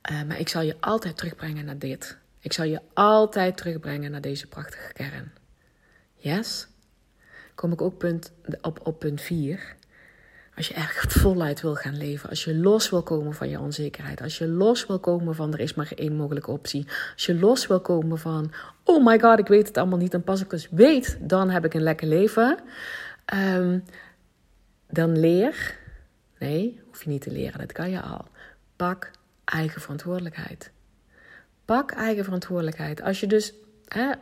eh, 0.03 0.23
Maar 0.23 0.38
ik 0.38 0.49
zal 0.49 0.62
je 0.62 0.77
altijd 0.81 1.16
terugbrengen 1.16 1.64
naar 1.64 1.79
dit. 1.79 2.18
Ik 2.40 2.53
zal 2.53 2.64
je 2.64 2.81
altijd 2.94 3.57
terugbrengen 3.57 4.11
naar 4.11 4.20
deze 4.20 4.46
prachtige 4.46 4.92
kern. 4.92 5.33
Yes? 6.20 6.68
Kom 7.54 7.72
ik 7.72 7.83
ook 7.83 7.98
punt, 7.98 8.33
op, 8.61 8.80
op 8.87 8.98
punt 8.98 9.20
4. 9.20 9.76
Als 10.56 10.68
je 10.68 10.74
echt 10.74 11.12
voluit 11.12 11.61
wil 11.61 11.74
gaan 11.74 11.96
leven, 11.96 12.28
als 12.28 12.44
je 12.44 12.54
los 12.54 12.90
wil 12.90 13.02
komen 13.02 13.35
van 13.35 13.48
je 13.48 13.61
onzekerheid, 13.61 14.22
als 14.22 14.38
je 14.38 14.48
los 14.48 14.87
wil 14.87 14.98
komen 14.98 15.35
van 15.35 15.52
er 15.52 15.61
is 15.61 15.74
maar 15.74 15.92
één 15.94 16.16
mogelijke 16.16 16.50
optie, 16.50 16.87
als 17.12 17.26
je 17.26 17.38
los 17.38 17.66
wil 17.66 17.80
komen 17.80 18.18
van 18.18 18.52
oh 18.85 19.04
my 19.04 19.20
god, 19.20 19.38
ik 19.38 19.46
weet 19.46 19.66
het 19.66 19.76
allemaal 19.76 19.98
niet 19.98 20.14
en 20.14 20.22
pas 20.22 20.40
ik 20.40 20.50
dus 20.50 20.68
weet, 20.70 21.18
dan 21.20 21.50
heb 21.50 21.64
ik 21.64 21.74
een 21.74 21.83
lekker 21.83 22.06
leven, 22.06 22.59
ehm, 23.24 23.78
dan 24.88 25.18
leer, 25.18 25.76
nee, 26.38 26.80
hoef 26.87 27.02
je 27.02 27.11
niet 27.11 27.22
te 27.22 27.30
leren, 27.30 27.59
dat 27.59 27.72
kan 27.72 27.90
je 27.90 28.00
al. 28.00 28.24
Pak 28.76 29.11
eigen 29.44 29.80
verantwoordelijkheid. 29.80 30.70
Pak 31.64 31.90
eigen 31.90 32.24
verantwoordelijkheid. 32.24 33.02
Als 33.02 33.20
je 33.20 33.26
dus 33.26 33.54
hè, 33.88 34.12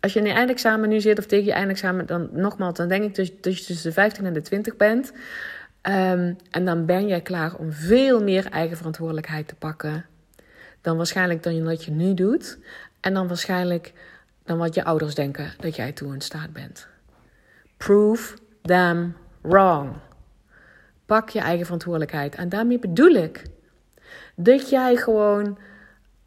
als 0.00 0.12
je 0.12 0.18
in 0.18 0.26
je 0.26 0.32
eindexamen 0.32 0.88
nu 0.88 1.00
zit 1.00 1.18
of 1.18 1.26
tegen 1.26 1.44
je 1.44 1.52
eindexamen, 1.52 2.06
dan 2.06 2.28
nogmaals, 2.32 2.76
dan 2.76 2.88
denk 2.88 3.04
ik 3.04 3.14
dus 3.14 3.32
dat 3.40 3.58
je 3.58 3.64
tussen 3.64 3.88
de 3.88 3.92
15 3.92 4.26
en 4.26 4.32
de 4.32 4.42
20 4.42 4.76
bent. 4.76 5.12
Um, 5.82 6.36
en 6.50 6.64
dan 6.64 6.86
ben 6.86 7.06
jij 7.06 7.20
klaar 7.20 7.54
om 7.54 7.72
veel 7.72 8.22
meer 8.22 8.46
eigen 8.50 8.76
verantwoordelijkheid 8.76 9.48
te 9.48 9.54
pakken 9.54 10.04
dan 10.80 10.96
waarschijnlijk 10.96 11.42
dan 11.42 11.64
wat 11.64 11.84
je 11.84 11.90
nu 11.90 12.14
doet. 12.14 12.58
En 13.00 13.14
dan 13.14 13.28
waarschijnlijk 13.28 13.92
dan 14.44 14.58
wat 14.58 14.74
je 14.74 14.84
ouders 14.84 15.14
denken 15.14 15.52
dat 15.58 15.76
jij 15.76 15.92
toe 15.92 16.14
in 16.14 16.20
staat 16.20 16.52
bent. 16.52 16.86
Prove 17.76 18.36
them 18.62 19.16
wrong. 19.40 19.96
Pak 21.06 21.28
je 21.28 21.40
eigen 21.40 21.64
verantwoordelijkheid. 21.64 22.34
En 22.34 22.48
daarmee 22.48 22.78
bedoel 22.78 23.14
ik 23.14 23.42
dat 24.34 24.70
jij 24.70 24.96
gewoon 24.96 25.58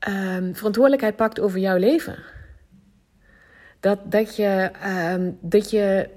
um, 0.08 0.56
verantwoordelijkheid 0.56 1.15
pakt 1.15 1.39
over 1.39 1.60
jouw 1.60 1.78
leven. 1.78 2.15
Dat, 3.82 4.00
dat, 4.04 4.36
je, 4.36 4.72
um, 5.13 5.38
dat 5.41 5.70
je 5.70 6.10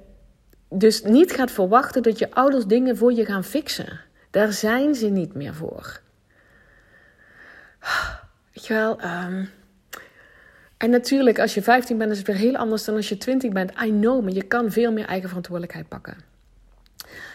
dus 0.69 1.03
niet 1.03 1.33
gaat 1.33 1.51
verwachten 1.51 2.03
dat 2.03 2.19
je 2.19 2.31
ouders 2.31 2.67
dingen 2.67 2.97
voor 2.97 3.13
je 3.13 3.25
gaan 3.25 3.45
fixen. 3.45 4.01
Daar 4.31 4.53
zijn 4.53 4.95
ze 4.95 5.07
niet 5.07 5.35
meer 5.35 5.55
voor. 5.55 6.01
Weet 8.53 8.67
wel. 8.67 8.99
Um, 9.03 9.51
en 10.77 10.91
natuurlijk, 10.91 11.39
als 11.39 11.55
je 11.55 11.63
15 11.63 11.99
bent, 11.99 12.11
is 12.11 12.19
het 12.19 12.27
weer 12.27 12.37
heel 12.37 12.57
anders 12.57 12.85
dan 12.85 12.97
als 12.97 13.09
je 13.09 13.17
20 13.17 13.53
bent. 13.53 13.71
I 13.85 13.91
know, 13.91 14.23
maar 14.23 14.33
je 14.33 14.43
kan 14.43 14.71
veel 14.71 14.93
meer 14.93 15.07
eigen 15.07 15.29
verantwoordelijkheid 15.29 15.89
pakken. 15.89 16.34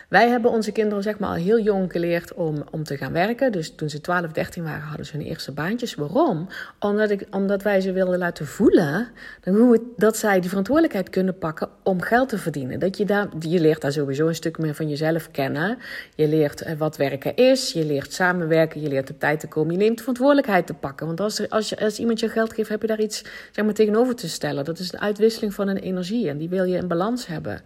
Wij 0.10 0.30
hebben 0.30 0.52
onze 0.52 0.72
kinderen 0.72 1.04
zeg 1.04 1.20
maar 1.20 1.30
al 1.30 1.36
heel 1.36 1.60
jong 1.60 1.92
geleerd 1.92 2.34
om, 2.34 2.64
om 2.72 2.84
te 2.84 2.98
gaan 2.98 3.12
werken. 3.12 3.52
Dus 3.52 3.76
toen 3.76 3.90
ze 3.90 4.02
12, 4.02 4.32
13 4.32 4.64
waren, 4.64 4.82
hadden 4.82 5.06
ze 5.06 5.18
hun 5.18 5.26
eerste 5.26 5.52
baantjes. 5.52 5.96
Waarom? 5.96 6.48
Omdat, 6.80 7.10
ik, 7.10 7.28
omdat 7.32 7.64
wij 7.64 7.82
ze 7.82 7.92
wilden 7.92 8.18
laten 8.18 8.48
voelen 8.48 9.08
hoe 9.44 9.82
dat 9.98 10.18
zij 10.18 10.40
die 10.40 10.50
verantwoordelijkheid 10.50 11.10
kunnen 11.10 11.38
pakken 11.38 11.70
om 11.84 12.02
geld 12.02 12.30
te 12.30 12.38
verdienen. 12.38 12.80
Dat 12.80 12.98
je, 12.98 13.06
daar, 13.06 13.28
je 13.40 13.60
leert 13.60 13.82
daar 13.82 13.92
sowieso 13.92 14.28
een 14.28 14.36
stuk 14.36 14.58
meer 14.58 14.76
van 14.76 14.90
jezelf 14.90 15.32
kennen. 15.32 15.78
Je 16.16 16.28
leert 16.28 16.62
eh, 16.62 16.78
wat 16.78 16.98
werken 16.98 17.36
is, 17.36 17.74
je 17.74 17.86
leert 17.86 18.14
samenwerken, 18.14 18.82
je 18.82 18.88
leert 18.88 19.10
op 19.10 19.20
tijd 19.20 19.40
te 19.40 19.48
komen. 19.48 19.72
Je 19.72 19.80
neemt 19.80 19.96
de 19.96 20.00
verantwoordelijkheid 20.00 20.68
te 20.68 20.74
pakken. 20.74 21.08
Want 21.08 21.20
als, 21.20 21.50
als, 21.50 21.70
je, 21.70 21.80
als 21.80 22.00
iemand 22.00 22.20
je 22.20 22.30
geld 22.30 22.54
geeft, 22.54 22.70
heb 22.70 22.82
je 22.82 22.88
daar 22.88 23.02
iets 23.02 23.24
zeg 23.52 23.66
maar, 23.66 23.74
tegenover 23.74 24.16
te 24.16 24.30
stellen. 24.30 24.66
Dat 24.66 24.80
is 24.80 24.94
een 24.94 25.00
uitwisseling 25.00 25.54
van 25.54 25.68
een 25.68 25.78
energie 25.78 26.30
en 26.30 26.38
die 26.38 26.50
wil 26.50 26.64
je 26.64 26.78
in 26.78 26.88
balans 26.88 27.28
hebben. 27.28 27.62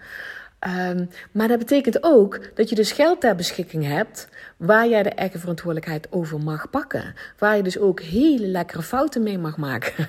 Um, 0.68 1.10
maar 1.32 1.48
dat 1.48 1.60
betekent 1.60 2.04
ook 2.04 2.40
dat 2.56 2.70
je 2.70 2.76
dus 2.76 2.92
geld 2.92 3.22
ter 3.22 3.36
beschikking 3.36 3.86
hebt 3.86 4.28
waar 4.58 4.88
jij 4.88 5.04
de 5.04 5.10
eigen 5.10 5.40
verantwoordelijkheid 5.40 6.08
over 6.12 6.40
mag 6.40 6.70
pakken. 6.70 7.16
Waar 7.38 7.58
je 7.58 7.64
dus 7.64 7.78
ook 7.78 8.02
hele 8.02 8.48
lekkere 8.48 8.82
fouten 8.82 9.24
mee 9.24 9.38
mag 9.38 9.58
maken. 9.58 10.08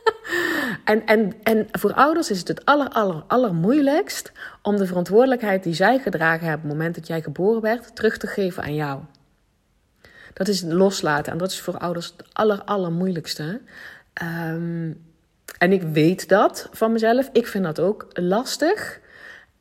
en, 0.84 1.06
en, 1.06 1.32
en 1.42 1.68
voor 1.72 1.92
ouders 1.92 2.30
is 2.30 2.38
het 2.38 2.48
het 2.48 2.64
aller, 2.64 2.88
aller, 2.88 3.24
allermoeilijkst 3.26 4.32
om 4.62 4.76
de 4.76 4.86
verantwoordelijkheid 4.86 5.62
die 5.62 5.74
zij 5.74 5.98
gedragen 5.98 6.46
hebben 6.46 6.64
op 6.64 6.68
het 6.68 6.78
moment 6.78 6.94
dat 6.94 7.06
jij 7.06 7.22
geboren 7.22 7.62
werd, 7.62 7.96
terug 7.96 8.18
te 8.18 8.26
geven 8.26 8.62
aan 8.62 8.74
jou. 8.74 9.00
Dat 10.32 10.48
is 10.48 10.62
loslaten 10.62 11.32
en 11.32 11.38
dat 11.38 11.50
is 11.50 11.60
voor 11.60 11.78
ouders 11.78 12.14
het 12.16 12.26
aller, 12.32 12.62
allermoeilijkste. 12.62 13.60
Um, 14.22 15.04
en 15.58 15.72
ik 15.72 15.82
weet 15.82 16.28
dat 16.28 16.68
van 16.72 16.92
mezelf. 16.92 17.28
Ik 17.32 17.46
vind 17.46 17.64
dat 17.64 17.80
ook 17.80 18.06
lastig. 18.12 19.00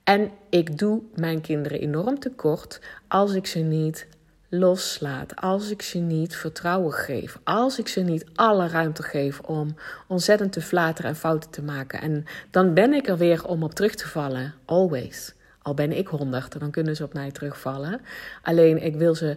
En 0.06 0.32
ik 0.50 0.78
doe 0.78 1.02
mijn 1.16 1.42
kinderen 1.42 1.80
enorm 1.80 2.20
tekort 2.20 2.80
als 3.08 3.34
ik 3.34 3.46
ze 3.46 3.60
niet 3.60 4.08
loslaat, 4.50 5.36
als 5.36 5.70
ik 5.70 5.82
ze 5.82 5.98
niet 5.98 6.36
vertrouwen 6.36 6.94
geef, 6.94 7.40
als 7.44 7.80
ik 7.80 7.88
ze 7.88 8.02
niet 8.02 8.26
alle 8.36 8.68
ruimte 8.68 9.04
geef 9.04 9.40
om 9.40 9.76
ontzettend 10.08 10.52
te 10.52 10.62
flateren 10.62 11.10
en 11.10 11.18
fouten 11.18 11.50
te 11.50 11.62
maken. 11.62 12.02
En 12.02 12.26
dan 12.52 12.74
ben 12.74 12.94
ik 12.94 13.08
er 13.08 13.18
weer 13.18 13.48
om 13.48 13.64
op 13.64 13.74
terug 13.74 13.96
te 13.96 14.08
vallen, 14.08 14.54
always. 14.66 15.34
Al 15.62 15.74
ben 15.74 15.98
ik 15.98 16.08
honderd, 16.08 16.60
dan 16.60 16.72
kunnen 16.72 16.96
ze 16.96 17.04
op 17.04 17.14
mij 17.14 17.32
terugvallen. 17.32 18.02
Alleen 18.42 18.84
ik 18.84 18.96
wil 18.96 19.16
ze. 19.16 19.36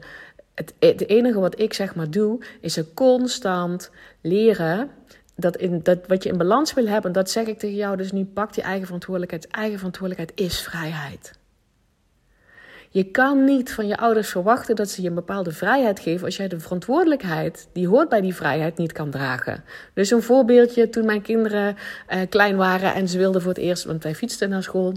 Het, 0.55 0.75
het 0.79 1.09
enige 1.09 1.41
wat 1.41 1.61
ik 1.61 1.75
zeg 1.75 1.95
maar 1.95 2.11
doe, 2.11 2.45
is 2.61 2.73
ze 2.73 2.95
constant 2.95 3.91
leren 4.21 4.91
dat, 5.41 5.57
in, 5.57 5.81
dat 5.83 5.99
wat 6.07 6.23
je 6.23 6.29
in 6.29 6.39
balans 6.39 6.75
wil 6.75 6.87
hebben, 6.87 7.13
dat 7.13 7.31
zeg 7.31 7.47
ik 7.47 7.59
tegen 7.59 7.77
jou. 7.77 7.97
Dus 7.97 8.13
nu 8.13 8.25
pak 8.25 8.55
je 8.55 8.63
eigen 8.63 8.85
verantwoordelijkheid. 8.85 9.49
Eigen 9.49 9.77
verantwoordelijkheid 9.77 10.41
is 10.41 10.61
vrijheid. 10.61 11.39
Je 12.91 13.05
kan 13.05 13.45
niet 13.45 13.73
van 13.73 13.87
je 13.87 13.97
ouders 13.97 14.29
verwachten 14.29 14.77
dat 14.77 14.91
ze 14.91 15.03
je 15.03 15.09
een 15.09 15.15
bepaalde 15.15 15.53
vrijheid 15.53 16.01
geven 16.01 16.25
als 16.25 16.37
jij 16.37 16.49
de 16.49 16.61
verantwoordelijkheid 16.61 17.69
die 17.73 17.89
hoort 17.89 18.09
bij 18.09 18.21
die 18.21 18.35
vrijheid 18.35 18.77
niet 18.77 18.93
kan 18.93 19.11
dragen. 19.11 19.65
Dus 19.95 20.11
een 20.11 20.23
voorbeeldje 20.23 20.91
toen 20.91 21.05
mijn 21.05 21.23
kinderen 21.23 21.77
uh, 22.11 22.21
klein 22.29 22.57
waren 22.57 22.95
en 22.95 23.09
ze 23.09 23.19
wilden 23.19 23.43
voor 23.43 23.53
het 23.53 23.61
eerst, 23.61 23.85
want 23.85 24.03
wij 24.03 24.15
fietsten 24.15 24.49
naar 24.49 24.63
school, 24.63 24.95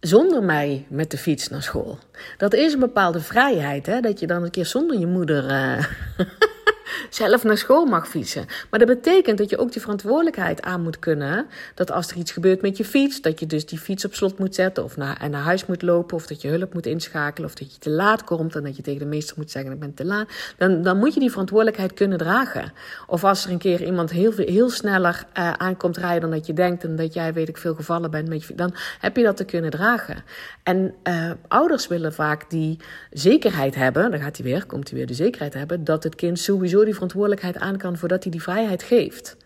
zonder 0.00 0.42
mij 0.42 0.86
met 0.88 1.10
de 1.10 1.18
fiets 1.18 1.48
naar 1.48 1.62
school. 1.62 1.98
Dat 2.38 2.54
is 2.54 2.72
een 2.72 2.80
bepaalde 2.80 3.20
vrijheid, 3.20 3.86
hè? 3.86 4.00
dat 4.00 4.20
je 4.20 4.26
dan 4.26 4.42
een 4.42 4.50
keer 4.50 4.66
zonder 4.66 4.98
je 4.98 5.06
moeder. 5.06 5.44
Uh, 5.44 5.84
zelf 7.10 7.44
naar 7.44 7.58
school 7.58 7.84
mag 7.84 8.08
fietsen. 8.08 8.46
Maar 8.70 8.78
dat 8.78 8.88
betekent 8.88 9.38
dat 9.38 9.50
je 9.50 9.58
ook 9.58 9.72
die 9.72 9.80
verantwoordelijkheid 9.80 10.62
aan 10.62 10.82
moet 10.82 10.98
kunnen. 10.98 11.46
Dat 11.74 11.90
als 11.90 12.10
er 12.10 12.16
iets 12.16 12.32
gebeurt 12.32 12.62
met 12.62 12.76
je 12.76 12.84
fiets, 12.84 13.20
dat 13.20 13.40
je 13.40 13.46
dus 13.46 13.66
die 13.66 13.78
fiets 13.78 14.04
op 14.04 14.14
slot 14.14 14.38
moet 14.38 14.54
zetten 14.54 14.84
of 14.84 14.96
naar, 14.96 15.20
en 15.20 15.30
naar 15.30 15.42
huis 15.42 15.66
moet 15.66 15.82
lopen. 15.82 16.16
Of 16.16 16.26
dat 16.26 16.42
je 16.42 16.48
hulp 16.48 16.74
moet 16.74 16.86
inschakelen 16.86 17.48
of 17.48 17.54
dat 17.54 17.72
je 17.72 17.78
te 17.78 17.90
laat 17.90 18.24
komt 18.24 18.56
en 18.56 18.62
dat 18.62 18.76
je 18.76 18.82
tegen 18.82 19.00
de 19.00 19.06
meester 19.06 19.34
moet 19.36 19.50
zeggen 19.50 19.72
ik 19.72 19.78
ben 19.78 19.94
te 19.94 20.04
laat. 20.04 20.28
Dan, 20.58 20.82
dan 20.82 20.98
moet 20.98 21.14
je 21.14 21.20
die 21.20 21.30
verantwoordelijkheid 21.30 21.94
kunnen 21.94 22.18
dragen. 22.18 22.72
Of 23.06 23.24
als 23.24 23.44
er 23.44 23.50
een 23.50 23.58
keer 23.58 23.84
iemand 23.84 24.10
heel, 24.10 24.32
heel 24.36 24.70
sneller 24.70 25.24
uh, 25.38 25.52
aankomt 25.52 25.96
rijden 25.96 26.20
dan 26.20 26.30
dat 26.30 26.46
je 26.46 26.52
denkt 26.52 26.84
en 26.84 26.96
dat 26.96 27.14
jij 27.14 27.32
weet 27.32 27.48
ik 27.48 27.56
veel 27.56 27.74
gevallen 27.74 28.10
bent, 28.10 28.28
met 28.28 28.44
je, 28.44 28.54
dan 28.54 28.74
heb 28.98 29.16
je 29.16 29.22
dat 29.22 29.36
te 29.36 29.44
kunnen 29.44 29.70
dragen. 29.70 30.24
En 30.62 30.94
uh, 31.04 31.30
ouders 31.48 31.88
willen 31.88 32.14
vaak 32.14 32.50
die 32.50 32.78
zekerheid 33.10 33.74
hebben, 33.74 34.10
dan 34.10 34.20
gaat 34.20 34.36
hij 34.36 34.46
weer, 34.46 34.66
komt 34.66 34.88
hij 34.88 34.98
weer 34.98 35.06
de 35.06 35.14
zekerheid 35.14 35.54
hebben, 35.54 35.84
dat 35.84 36.02
het 36.02 36.14
kind 36.14 36.38
sowieso 36.38 36.81
die 36.84 36.94
verantwoordelijkheid 36.94 37.58
aan 37.58 37.76
kan 37.76 37.96
voordat 37.96 38.22
hij 38.22 38.32
die 38.32 38.42
vrijheid 38.42 38.82
geeft. 38.82 39.36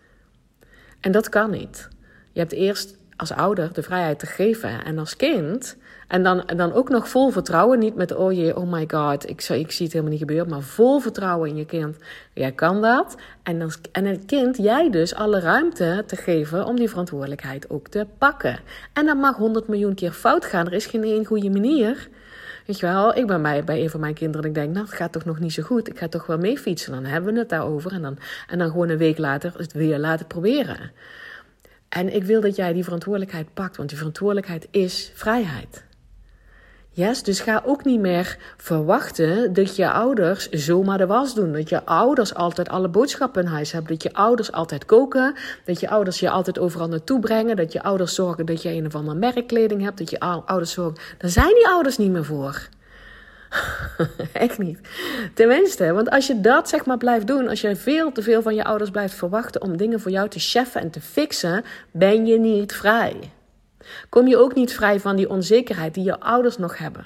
En 0.99 1.11
dat 1.11 1.29
kan 1.29 1.51
niet. 1.51 1.87
Je 2.31 2.39
hebt 2.39 2.53
eerst 2.53 2.97
als 3.17 3.31
ouder 3.31 3.73
de 3.73 3.83
vrijheid 3.83 4.19
te 4.19 4.25
geven 4.25 4.83
en 4.83 4.97
als 4.97 5.15
kind. 5.15 5.77
En 6.07 6.23
dan, 6.23 6.43
dan 6.55 6.73
ook 6.73 6.89
nog 6.89 7.09
vol 7.09 7.29
vertrouwen. 7.29 7.79
Niet 7.79 7.95
met, 7.95 8.15
oh 8.15 8.33
jee, 8.33 8.57
oh 8.57 8.71
my 8.71 8.87
god, 8.87 9.29
ik, 9.29 9.43
ik 9.43 9.71
zie 9.71 9.85
het 9.85 9.93
helemaal 9.93 10.11
niet 10.11 10.19
gebeuren. 10.19 10.49
Maar 10.49 10.61
vol 10.61 10.99
vertrouwen 10.99 11.49
in 11.49 11.55
je 11.55 11.65
kind. 11.65 11.97
Jij 12.33 12.51
kan 12.51 12.81
dat. 12.81 13.15
En, 13.43 13.61
als, 13.61 13.79
en 13.91 14.05
het 14.05 14.25
kind, 14.25 14.57
jij 14.57 14.89
dus 14.89 15.15
alle 15.15 15.39
ruimte 15.39 16.03
te 16.05 16.15
geven 16.15 16.65
om 16.65 16.75
die 16.75 16.89
verantwoordelijkheid 16.89 17.69
ook 17.69 17.87
te 17.87 18.05
pakken. 18.17 18.59
En 18.93 19.05
dat 19.05 19.17
mag 19.17 19.35
honderd 19.35 19.67
miljoen 19.67 19.95
keer 19.95 20.11
fout 20.11 20.45
gaan. 20.45 20.65
Er 20.65 20.73
is 20.73 20.85
geen 20.85 21.03
één 21.03 21.25
goede 21.25 21.49
manier. 21.49 22.09
Weet 22.67 22.79
je 22.79 22.85
wel, 22.85 23.15
ik 23.15 23.27
ben 23.27 23.41
bij, 23.41 23.63
bij 23.63 23.81
een 23.81 23.89
van 23.89 23.99
mijn 23.99 24.13
kinderen 24.13 24.43
en 24.43 24.49
ik 24.49 24.55
denk, 24.55 24.73
nou, 24.73 24.85
het 24.85 24.95
gaat 24.95 25.11
toch 25.11 25.25
nog 25.25 25.39
niet 25.39 25.53
zo 25.53 25.63
goed. 25.63 25.89
Ik 25.89 25.99
ga 25.99 26.07
toch 26.07 26.25
wel 26.25 26.37
mee 26.37 26.57
fietsen. 26.57 26.91
Dan 26.91 27.05
hebben 27.05 27.33
we 27.33 27.39
het 27.39 27.49
daarover. 27.49 27.91
En 27.91 28.01
dan, 28.01 28.17
en 28.47 28.57
dan 28.57 28.69
gewoon 28.69 28.89
een 28.89 28.97
week 28.97 29.17
later 29.17 29.53
het 29.57 29.73
weer 29.73 29.99
laten 29.99 30.27
proberen. 30.27 30.91
En 31.89 32.15
ik 32.15 32.23
wil 32.23 32.41
dat 32.41 32.55
jij 32.55 32.73
die 32.73 32.83
verantwoordelijkheid 32.83 33.53
pakt, 33.53 33.77
want 33.77 33.89
die 33.89 33.97
verantwoordelijkheid 33.97 34.67
is 34.71 35.11
vrijheid. 35.13 35.83
Yes, 36.97 37.23
dus 37.23 37.39
ga 37.39 37.61
ook 37.65 37.83
niet 37.83 37.99
meer 37.99 38.37
verwachten 38.57 39.53
dat 39.53 39.75
je 39.75 39.91
ouders 39.91 40.49
zomaar 40.49 40.97
de 40.97 41.05
was 41.05 41.33
doen. 41.33 41.53
Dat 41.53 41.69
je 41.69 41.85
ouders 41.85 42.33
altijd 42.33 42.69
alle 42.69 42.87
boodschappen 42.87 43.43
in 43.43 43.49
huis 43.49 43.71
hebben. 43.71 43.91
Dat 43.91 44.03
je 44.03 44.13
ouders 44.13 44.51
altijd 44.51 44.85
koken. 44.85 45.35
Dat 45.65 45.79
je 45.79 45.89
ouders 45.89 46.19
je 46.19 46.29
altijd 46.29 46.59
overal 46.59 46.87
naartoe 46.87 47.19
brengen. 47.19 47.55
Dat 47.55 47.71
je 47.71 47.83
ouders 47.83 48.15
zorgen 48.15 48.45
dat 48.45 48.61
je 48.61 48.69
een 48.69 48.85
of 48.85 48.95
andere 48.95 49.17
merkkleding 49.17 49.81
hebt. 49.81 49.97
Dat 49.97 50.09
je 50.09 50.19
ouders 50.19 50.71
zorgen. 50.71 50.97
Daar 51.17 51.29
zijn 51.29 51.53
die 51.53 51.67
ouders 51.67 51.97
niet 51.97 52.11
meer 52.11 52.25
voor. 52.25 52.67
Echt 54.33 54.57
niet. 54.57 54.79
Tenminste, 55.33 55.93
want 55.93 56.09
als 56.09 56.27
je 56.27 56.41
dat 56.41 56.69
zeg 56.69 56.85
maar 56.85 56.97
blijft 56.97 57.27
doen, 57.27 57.47
als 57.47 57.61
je 57.61 57.75
veel 57.75 58.11
te 58.11 58.21
veel 58.21 58.41
van 58.41 58.55
je 58.55 58.63
ouders 58.63 58.89
blijft 58.89 59.13
verwachten 59.13 59.61
om 59.61 59.77
dingen 59.77 59.99
voor 59.99 60.11
jou 60.11 60.29
te 60.29 60.39
cheffen 60.39 60.81
en 60.81 60.89
te 60.89 61.01
fixen, 61.01 61.63
ben 61.91 62.25
je 62.25 62.39
niet 62.39 62.73
vrij. 62.73 63.31
Kom 64.09 64.27
je 64.27 64.37
ook 64.37 64.55
niet 64.55 64.73
vrij 64.73 64.99
van 64.99 65.15
die 65.15 65.29
onzekerheid 65.29 65.93
die 65.93 66.03
je 66.03 66.19
ouders 66.19 66.57
nog 66.57 66.77
hebben. 66.77 67.05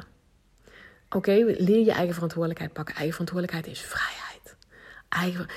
Oké, 1.09 1.31
leer 1.57 1.85
je 1.85 1.91
eigen 1.91 2.13
verantwoordelijkheid 2.13 2.73
pakken. 2.73 2.95
Eigen 2.95 3.13
verantwoordelijkheid 3.13 3.75
is 3.77 3.81
vrijheid. 3.81 4.55
Eigen, 5.09 5.47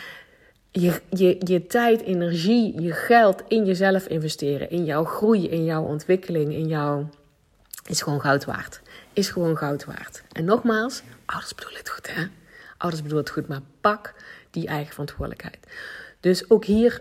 je, 0.71 1.01
je, 1.11 1.37
je 1.39 1.67
tijd, 1.67 2.01
energie, 2.01 2.81
je 2.81 2.93
geld 2.93 3.43
in 3.49 3.65
jezelf 3.65 4.07
investeren. 4.07 4.71
In 4.71 4.85
jouw 4.85 5.05
groei, 5.05 5.49
in 5.49 5.65
jouw 5.65 5.83
ontwikkeling, 5.83 6.53
in 6.53 6.69
jouw... 6.69 7.09
Is 7.87 8.03
gewoon 8.03 8.21
goud 8.21 8.45
waard. 8.45 8.81
Is 9.13 9.29
gewoon 9.29 9.57
goud 9.57 9.85
waard. 9.85 10.23
En 10.33 10.45
nogmaals, 10.45 11.03
ouders 11.25 11.55
bedoelen 11.55 11.79
het 11.79 11.91
goed, 11.91 12.15
hè? 12.15 12.27
Ouders 12.79 13.03
bedoelen 13.03 13.25
het 13.25 13.35
goed, 13.35 13.49
maar 13.49 13.61
pak 13.81 14.15
die 14.51 14.67
eigen 14.67 14.93
verantwoordelijkheid. 14.93 15.59
Dus 16.21 16.51
ook 16.51 16.65
hier 16.65 17.01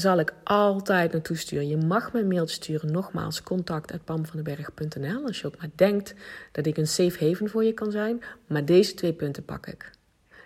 zal 0.00 0.18
ik 0.18 0.32
altijd 0.44 1.12
naartoe 1.12 1.36
sturen. 1.36 1.68
Je 1.68 1.76
mag 1.76 2.12
me 2.12 2.20
een 2.20 2.28
mailtje 2.28 2.54
sturen. 2.54 2.92
Nogmaals, 2.92 3.42
contact.pamvandenberg.nl 3.42 5.24
Als 5.26 5.40
je 5.40 5.46
ook 5.46 5.58
maar 5.58 5.70
denkt 5.74 6.14
dat 6.52 6.66
ik 6.66 6.76
een 6.76 6.86
safe 6.86 7.26
haven 7.26 7.48
voor 7.48 7.64
je 7.64 7.72
kan 7.72 7.90
zijn. 7.90 8.22
Maar 8.46 8.64
deze 8.64 8.94
twee 8.94 9.12
punten 9.12 9.44
pak 9.44 9.66
ik. 9.66 9.90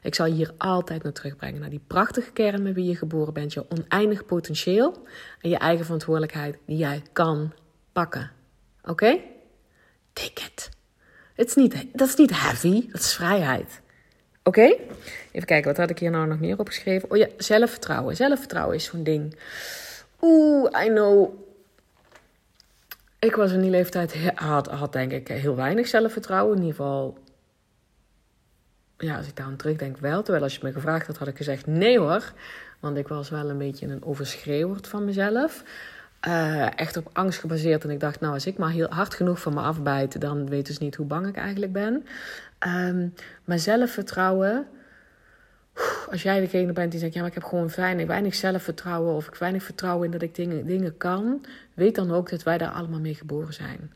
Ik 0.02 0.14
zal 0.14 0.26
je 0.26 0.32
hier 0.32 0.54
altijd 0.58 1.02
naar 1.02 1.12
terugbrengen. 1.12 1.60
Naar 1.60 1.70
die 1.70 1.84
prachtige 1.86 2.32
kern 2.32 2.62
met 2.62 2.74
wie 2.74 2.84
je 2.84 2.96
geboren 2.96 3.32
bent. 3.32 3.52
Je 3.52 3.70
oneindig 3.70 4.26
potentieel. 4.26 5.06
En 5.40 5.50
je 5.50 5.58
eigen 5.58 5.84
verantwoordelijkheid 5.84 6.58
die 6.66 6.76
jij 6.76 7.02
kan 7.12 7.52
pakken. 7.92 8.30
Oké? 8.84 9.18
Take 10.12 10.42
it. 10.42 10.70
Niet, 11.56 11.86
dat 11.92 12.08
is 12.08 12.16
niet 12.16 12.40
heavy. 12.40 12.90
Dat 12.90 13.00
is 13.00 13.14
vrijheid. 13.14 13.81
Oké? 14.42 14.76
Even 15.32 15.46
kijken, 15.46 15.64
wat 15.68 15.76
had 15.76 15.90
ik 15.90 15.98
hier 15.98 16.10
nou 16.10 16.26
nog 16.26 16.40
meer 16.40 16.58
opgeschreven? 16.58 17.10
Oh 17.10 17.16
ja, 17.16 17.26
zelfvertrouwen. 17.36 18.16
Zelfvertrouwen 18.16 18.76
is 18.76 18.84
zo'n 18.84 19.02
ding. 19.02 19.38
Oeh, 20.20 20.84
I 20.84 20.88
know. 20.88 21.34
Ik 23.18 23.34
was 23.34 23.52
in 23.52 23.60
die 23.60 23.70
leeftijd, 23.70 24.32
had, 24.34 24.66
had 24.66 24.92
denk 24.92 25.12
ik 25.12 25.28
heel 25.28 25.56
weinig 25.56 25.88
zelfvertrouwen. 25.88 26.56
In 26.56 26.62
ieder 26.62 26.76
geval, 26.76 27.18
ja, 28.98 29.16
als 29.16 29.26
ik 29.26 29.36
daar 29.36 29.46
aan 29.46 29.56
terugdenk 29.56 29.98
wel. 29.98 30.22
Terwijl 30.22 30.44
als 30.44 30.54
je 30.54 30.60
me 30.62 30.72
gevraagd 30.72 31.06
had, 31.06 31.16
had 31.16 31.28
ik 31.28 31.36
gezegd 31.36 31.66
nee 31.66 31.98
hoor. 31.98 32.32
Want 32.80 32.96
ik 32.96 33.08
was 33.08 33.30
wel 33.30 33.50
een 33.50 33.58
beetje 33.58 33.86
een 33.86 34.04
overschreeuwerd 34.04 34.88
van 34.88 35.04
mezelf. 35.04 35.62
Uh, 36.28 36.78
echt 36.78 36.96
op 36.96 37.10
angst 37.12 37.40
gebaseerd. 37.40 37.84
En 37.84 37.90
ik 37.90 38.00
dacht, 38.00 38.20
nou, 38.20 38.34
als 38.34 38.46
ik 38.46 38.58
maar 38.58 38.70
heel 38.70 38.90
hard 38.90 39.14
genoeg 39.14 39.40
van 39.40 39.54
me 39.54 39.60
afbijt, 39.60 40.20
dan 40.20 40.48
weet 40.48 40.66
dus 40.66 40.78
niet 40.78 40.94
hoe 40.94 41.06
bang 41.06 41.26
ik 41.26 41.36
eigenlijk 41.36 41.72
ben. 41.72 42.06
Um, 42.66 43.14
maar 43.44 43.58
zelfvertrouwen. 43.58 44.66
Als 46.10 46.22
jij 46.22 46.40
degene 46.40 46.72
bent 46.72 46.90
die 46.90 47.00
zegt, 47.00 47.12
ja, 47.12 47.20
maar 47.20 47.28
ik 47.28 47.34
heb 47.34 47.44
gewoon 47.44 47.70
weinig, 47.76 48.06
weinig 48.06 48.34
zelfvertrouwen. 48.34 49.14
Of 49.14 49.26
ik 49.26 49.34
weinig 49.34 49.62
vertrouwen 49.62 50.04
in 50.04 50.10
dat 50.10 50.22
ik 50.22 50.34
dingen, 50.34 50.66
dingen 50.66 50.96
kan. 50.96 51.44
Weet 51.74 51.94
dan 51.94 52.12
ook 52.12 52.30
dat 52.30 52.42
wij 52.42 52.58
daar 52.58 52.70
allemaal 52.70 53.00
mee 53.00 53.14
geboren 53.14 53.54
zijn. 53.54 53.92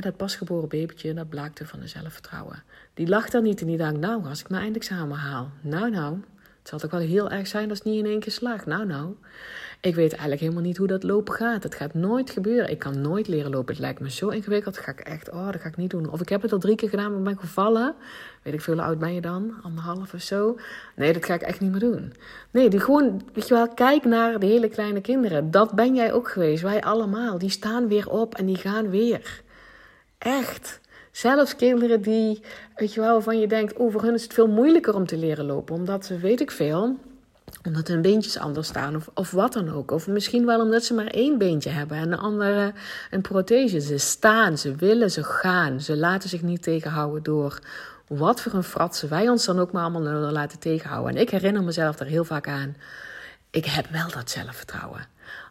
dat 0.00 0.16
pasgeboren 0.16 0.68
babytje, 0.68 1.14
dat 1.14 1.28
blaakte 1.28 1.66
van 1.66 1.80
de 1.80 1.86
zelfvertrouwen. 1.86 2.62
Die 2.94 3.08
lacht 3.08 3.32
dan 3.32 3.42
niet 3.42 3.60
en 3.60 3.66
die 3.66 3.76
denkt, 3.76 4.00
nou, 4.00 4.26
als 4.26 4.40
ik 4.40 4.48
mijn 4.48 4.62
eindexamen 4.62 5.16
haal. 5.16 5.50
Nou, 5.60 5.90
nou, 5.90 6.20
het 6.58 6.68
zal 6.68 6.78
toch 6.78 6.90
wel 6.90 7.08
heel 7.08 7.30
erg 7.30 7.46
zijn 7.46 7.68
als 7.68 7.78
het 7.78 7.86
niet 7.86 8.04
in 8.04 8.10
één 8.10 8.20
keer 8.20 8.32
slaagt. 8.32 8.66
Nou, 8.66 8.86
nou. 8.86 9.14
Ik 9.80 9.94
weet 9.94 10.10
eigenlijk 10.10 10.40
helemaal 10.40 10.62
niet 10.62 10.76
hoe 10.76 10.86
dat 10.86 11.02
lopen 11.02 11.34
gaat. 11.34 11.62
Het 11.62 11.74
gaat 11.74 11.94
nooit 11.94 12.30
gebeuren. 12.30 12.70
Ik 12.70 12.78
kan 12.78 13.00
nooit 13.00 13.28
leren 13.28 13.50
lopen. 13.50 13.74
Het 13.74 13.82
lijkt 13.82 14.00
me 14.00 14.10
zo 14.10 14.28
ingewikkeld. 14.28 14.74
Dat 14.74 14.84
ga 14.84 14.92
ik 14.92 15.00
echt, 15.00 15.30
oh, 15.30 15.46
dat 15.46 15.60
ga 15.60 15.68
ik 15.68 15.76
niet 15.76 15.90
doen. 15.90 16.10
Of 16.10 16.20
ik 16.20 16.28
heb 16.28 16.42
het 16.42 16.52
al 16.52 16.58
drie 16.58 16.76
keer 16.76 16.88
gedaan, 16.88 17.12
maar 17.12 17.22
ben 17.22 17.38
gevallen. 17.38 17.94
Weet 18.42 18.54
ik 18.54 18.60
veel, 18.60 18.80
oud 18.80 18.98
ben 18.98 19.14
je 19.14 19.20
dan? 19.20 19.54
Anderhalf 19.62 20.14
of 20.14 20.20
zo? 20.20 20.58
Nee, 20.96 21.12
dat 21.12 21.24
ga 21.24 21.34
ik 21.34 21.42
echt 21.42 21.60
niet 21.60 21.70
meer 21.70 21.80
doen. 21.80 22.12
Nee, 22.50 22.68
die 22.68 22.80
gewoon, 22.80 23.22
weet 23.32 23.48
je 23.48 23.54
wel, 23.54 23.68
kijk 23.68 24.04
naar 24.04 24.38
de 24.38 24.46
hele 24.46 24.68
kleine 24.68 25.00
kinderen. 25.00 25.50
Dat 25.50 25.72
ben 25.72 25.94
jij 25.94 26.12
ook 26.12 26.28
geweest. 26.28 26.62
Wij 26.62 26.82
allemaal. 26.82 27.38
Die 27.38 27.50
staan 27.50 27.88
weer 27.88 28.10
op 28.10 28.34
en 28.34 28.46
die 28.46 28.56
gaan 28.56 28.90
weer. 28.90 29.42
Echt. 30.18 30.80
Zelfs 31.10 31.56
kinderen 31.56 32.02
die, 32.02 32.40
weet 32.76 32.94
je 32.94 33.00
wel, 33.00 33.20
van 33.20 33.40
je 33.40 33.46
denkt, 33.46 33.72
oh, 33.72 33.92
voor 33.92 34.02
hun 34.02 34.14
is 34.14 34.22
het 34.22 34.34
veel 34.34 34.48
moeilijker 34.48 34.94
om 34.94 35.06
te 35.06 35.16
leren 35.16 35.44
lopen. 35.44 35.74
Omdat 35.74 36.04
ze, 36.04 36.18
weet 36.18 36.40
ik 36.40 36.50
veel, 36.50 36.96
omdat 37.66 37.88
hun 37.88 38.02
beentjes 38.02 38.38
anders 38.38 38.68
staan 38.68 38.96
of, 38.96 39.10
of 39.14 39.30
wat 39.30 39.52
dan 39.52 39.72
ook. 39.72 39.90
Of 39.90 40.06
misschien 40.06 40.46
wel 40.46 40.60
omdat 40.60 40.84
ze 40.84 40.94
maar 40.94 41.06
één 41.06 41.38
beentje 41.38 41.70
hebben 41.70 41.96
en 41.96 42.10
de 42.10 42.16
andere 42.16 42.72
een 43.10 43.20
prothese. 43.20 43.80
Ze 43.80 43.98
staan, 43.98 44.58
ze 44.58 44.74
willen, 44.74 45.10
ze 45.10 45.24
gaan. 45.24 45.80
Ze 45.80 45.96
laten 45.96 46.28
zich 46.28 46.42
niet 46.42 46.62
tegenhouden 46.62 47.22
door 47.22 47.58
wat 48.06 48.40
voor 48.40 48.52
een 48.52 48.62
fratsen 48.62 49.08
wij 49.08 49.28
ons 49.28 49.44
dan 49.44 49.58
ook 49.58 49.72
maar 49.72 49.82
allemaal 49.82 50.32
laten 50.32 50.58
tegenhouden. 50.58 51.14
En 51.14 51.20
ik 51.20 51.30
herinner 51.30 51.62
mezelf 51.62 51.96
daar 51.96 52.08
heel 52.08 52.24
vaak 52.24 52.48
aan. 52.48 52.76
Ik 53.50 53.64
heb 53.64 53.86
wel 53.90 54.10
dat 54.10 54.30
zelfvertrouwen. 54.30 55.06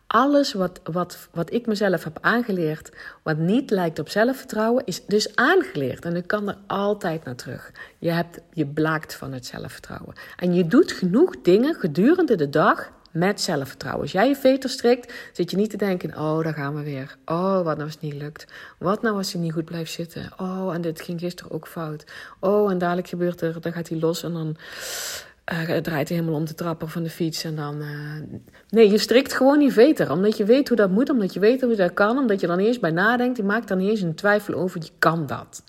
Alles 0.08 0.54
wat, 0.54 0.80
wat, 0.84 1.28
wat 1.32 1.54
ik 1.54 1.66
mezelf 1.66 2.04
heb 2.04 2.18
aangeleerd, 2.22 2.92
wat 3.24 3.38
niet 3.38 3.70
lijkt 3.70 4.00
op 4.00 4.10
zelfvertrouwen, 4.10 4.86
is 4.86 5.06
dus 5.06 5.36
aangeleerd. 5.36 6.06
En 6.06 6.16
ik 6.16 6.28
kan 6.28 6.48
er 6.48 6.58
altijd 6.68 7.26
naar 7.26 7.36
terug. 7.36 7.72
Je, 7.98 8.12
hebt, 8.12 8.40
je 8.54 8.66
blaakt 8.66 9.16
van 9.16 9.34
het 9.34 9.46
zelfvertrouwen. 9.46 10.16
En 10.38 10.54
je 10.54 10.68
doet 10.68 10.92
genoeg 10.92 11.42
dingen 11.42 11.76
gedurende 11.76 12.36
de 12.36 12.50
dag 12.50 12.92
met 13.12 13.42
zelfvertrouwen. 13.42 14.02
Als 14.04 14.12
jij 14.12 14.28
je 14.28 14.36
veter 14.36 14.70
strikt, 14.70 15.14
zit 15.34 15.52
je 15.52 15.58
niet 15.58 15.70
te 15.70 15.78
denken: 15.78 16.18
oh, 16.18 16.44
daar 16.44 16.54
gaan 16.54 16.76
we 16.76 16.84
weer. 16.84 17.18
Oh, 17.26 17.56
wat 17.56 17.64
nou 17.64 17.82
als 17.82 17.94
het 17.94 18.02
niet 18.02 18.14
lukt. 18.14 18.46
Wat 18.78 19.02
nou 19.02 19.16
als 19.16 19.34
hij 19.34 19.42
niet 19.42 19.54
goed 19.54 19.66
blijft 19.66 19.92
zitten. 19.92 20.32
Oh, 20.38 20.74
en 20.74 20.82
dit 20.82 21.02
ging 21.02 21.20
gisteren 21.20 21.52
ook 21.52 21.68
fout. 21.68 22.04
Oh, 22.40 22.72
en 22.72 22.78
dadelijk 22.78 23.08
gebeurt 23.08 23.42
er, 23.42 23.62
dan 23.62 23.74
gaat 23.74 23.90
hij 23.90 24.00
los 24.00 24.24
en 24.24 24.34
dan 24.34 24.58
uh, 25.54 25.78
draait 25.78 26.10
helemaal 26.10 26.34
om 26.34 26.46
de 26.46 26.54
trapper 26.54 26.88
van 26.88 27.04
de 27.04 27.10
fiets. 27.10 27.44
En 27.44 27.56
dan. 27.56 27.82
Uh, 27.82 28.40
nee, 28.70 28.92
je 28.92 28.98
strikt 28.98 29.34
gewoon 29.34 29.60
die 29.60 29.72
veter. 29.72 30.12
Omdat 30.12 30.38
je 30.38 30.46
weet 30.46 30.68
hoe 30.68 30.78
dat 30.78 30.90
moet, 30.90 31.10
omdat 31.10 31.34
je 31.34 31.40
weet 31.40 31.62
hoe 31.62 31.76
dat 31.76 31.94
kan. 31.94 32.18
Omdat 32.18 32.40
je 32.40 32.48
dan 32.48 32.60
eerst 32.60 32.82
bij 32.82 32.92
nadenkt. 32.92 33.38
Je 33.38 33.44
maakt 33.44 33.68
dan 33.68 33.78
niet 33.78 33.90
eens 33.90 34.02
een 34.02 34.16
twijfel 34.16 34.54
over. 34.54 34.82
Je 34.82 34.92
kan 35.00 35.26
dat. 35.26 35.64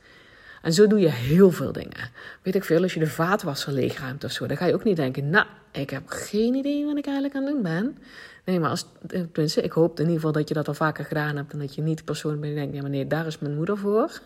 En 0.62 0.73
zo 0.73 0.87
doe 0.87 0.99
je 0.99 1.09
heel 1.09 1.51
veel 1.51 1.73
dingen. 1.73 2.11
Weet 2.43 2.55
ik 2.55 2.64
veel, 2.64 2.83
als 2.83 2.95
je 2.95 3.01
de 3.01 3.07
vaatwasser 3.07 3.73
leegruimt 3.73 4.25
of 4.25 4.31
zo. 4.31 4.47
Dan 4.47 4.57
ga 4.57 4.67
je 4.67 4.75
ook 4.75 4.85
niet 4.85 4.97
denken. 4.97 5.31
Nou, 5.31 5.47
ik 5.73 5.91
heb 5.91 6.03
geen 6.07 6.55
idee 6.55 6.85
wat 6.85 6.97
ik 6.97 7.07
eigenlijk 7.07 7.37
aan 7.37 7.43
het 7.43 7.53
doen 7.53 7.62
ben. 7.62 7.99
Nee, 8.45 8.61
maar 8.61 8.71
als, 8.71 8.87
eh, 9.09 9.23
tenminste, 9.33 9.62
ik 9.62 9.73
hoop 9.73 9.93
in 9.93 10.01
ieder 10.05 10.14
geval 10.14 10.33
dat 10.33 10.49
je 10.49 10.55
dat 10.55 10.69
al 10.69 10.75
vaker 10.75 11.05
gedaan 11.05 11.37
hebt. 11.37 11.53
En 11.53 11.59
dat 11.59 11.75
je 11.75 11.83
niet 11.83 11.99
de 11.99 12.05
persoon 12.05 12.41
bent 12.41 12.43
die 12.43 12.55
denkt: 12.55 12.75
ja, 12.75 12.88
nee, 12.88 13.07
daar 13.07 13.27
is 13.27 13.38
mijn 13.38 13.55
moeder 13.55 13.79
voor. 13.79 14.21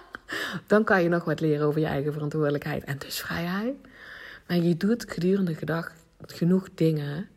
dan 0.66 0.84
kan 0.84 1.02
je 1.02 1.08
nog 1.08 1.24
wat 1.24 1.40
leren 1.40 1.66
over 1.66 1.80
je 1.80 1.86
eigen 1.86 2.12
verantwoordelijkheid 2.12 2.84
en 2.84 2.98
dus 2.98 3.20
vrijheid. 3.20 3.74
Maar 4.46 4.56
je 4.56 4.76
doet 4.76 5.12
gedurende 5.12 5.54
de 5.54 5.66
dag 5.66 5.92
genoeg 6.26 6.68
dingen 6.74 7.28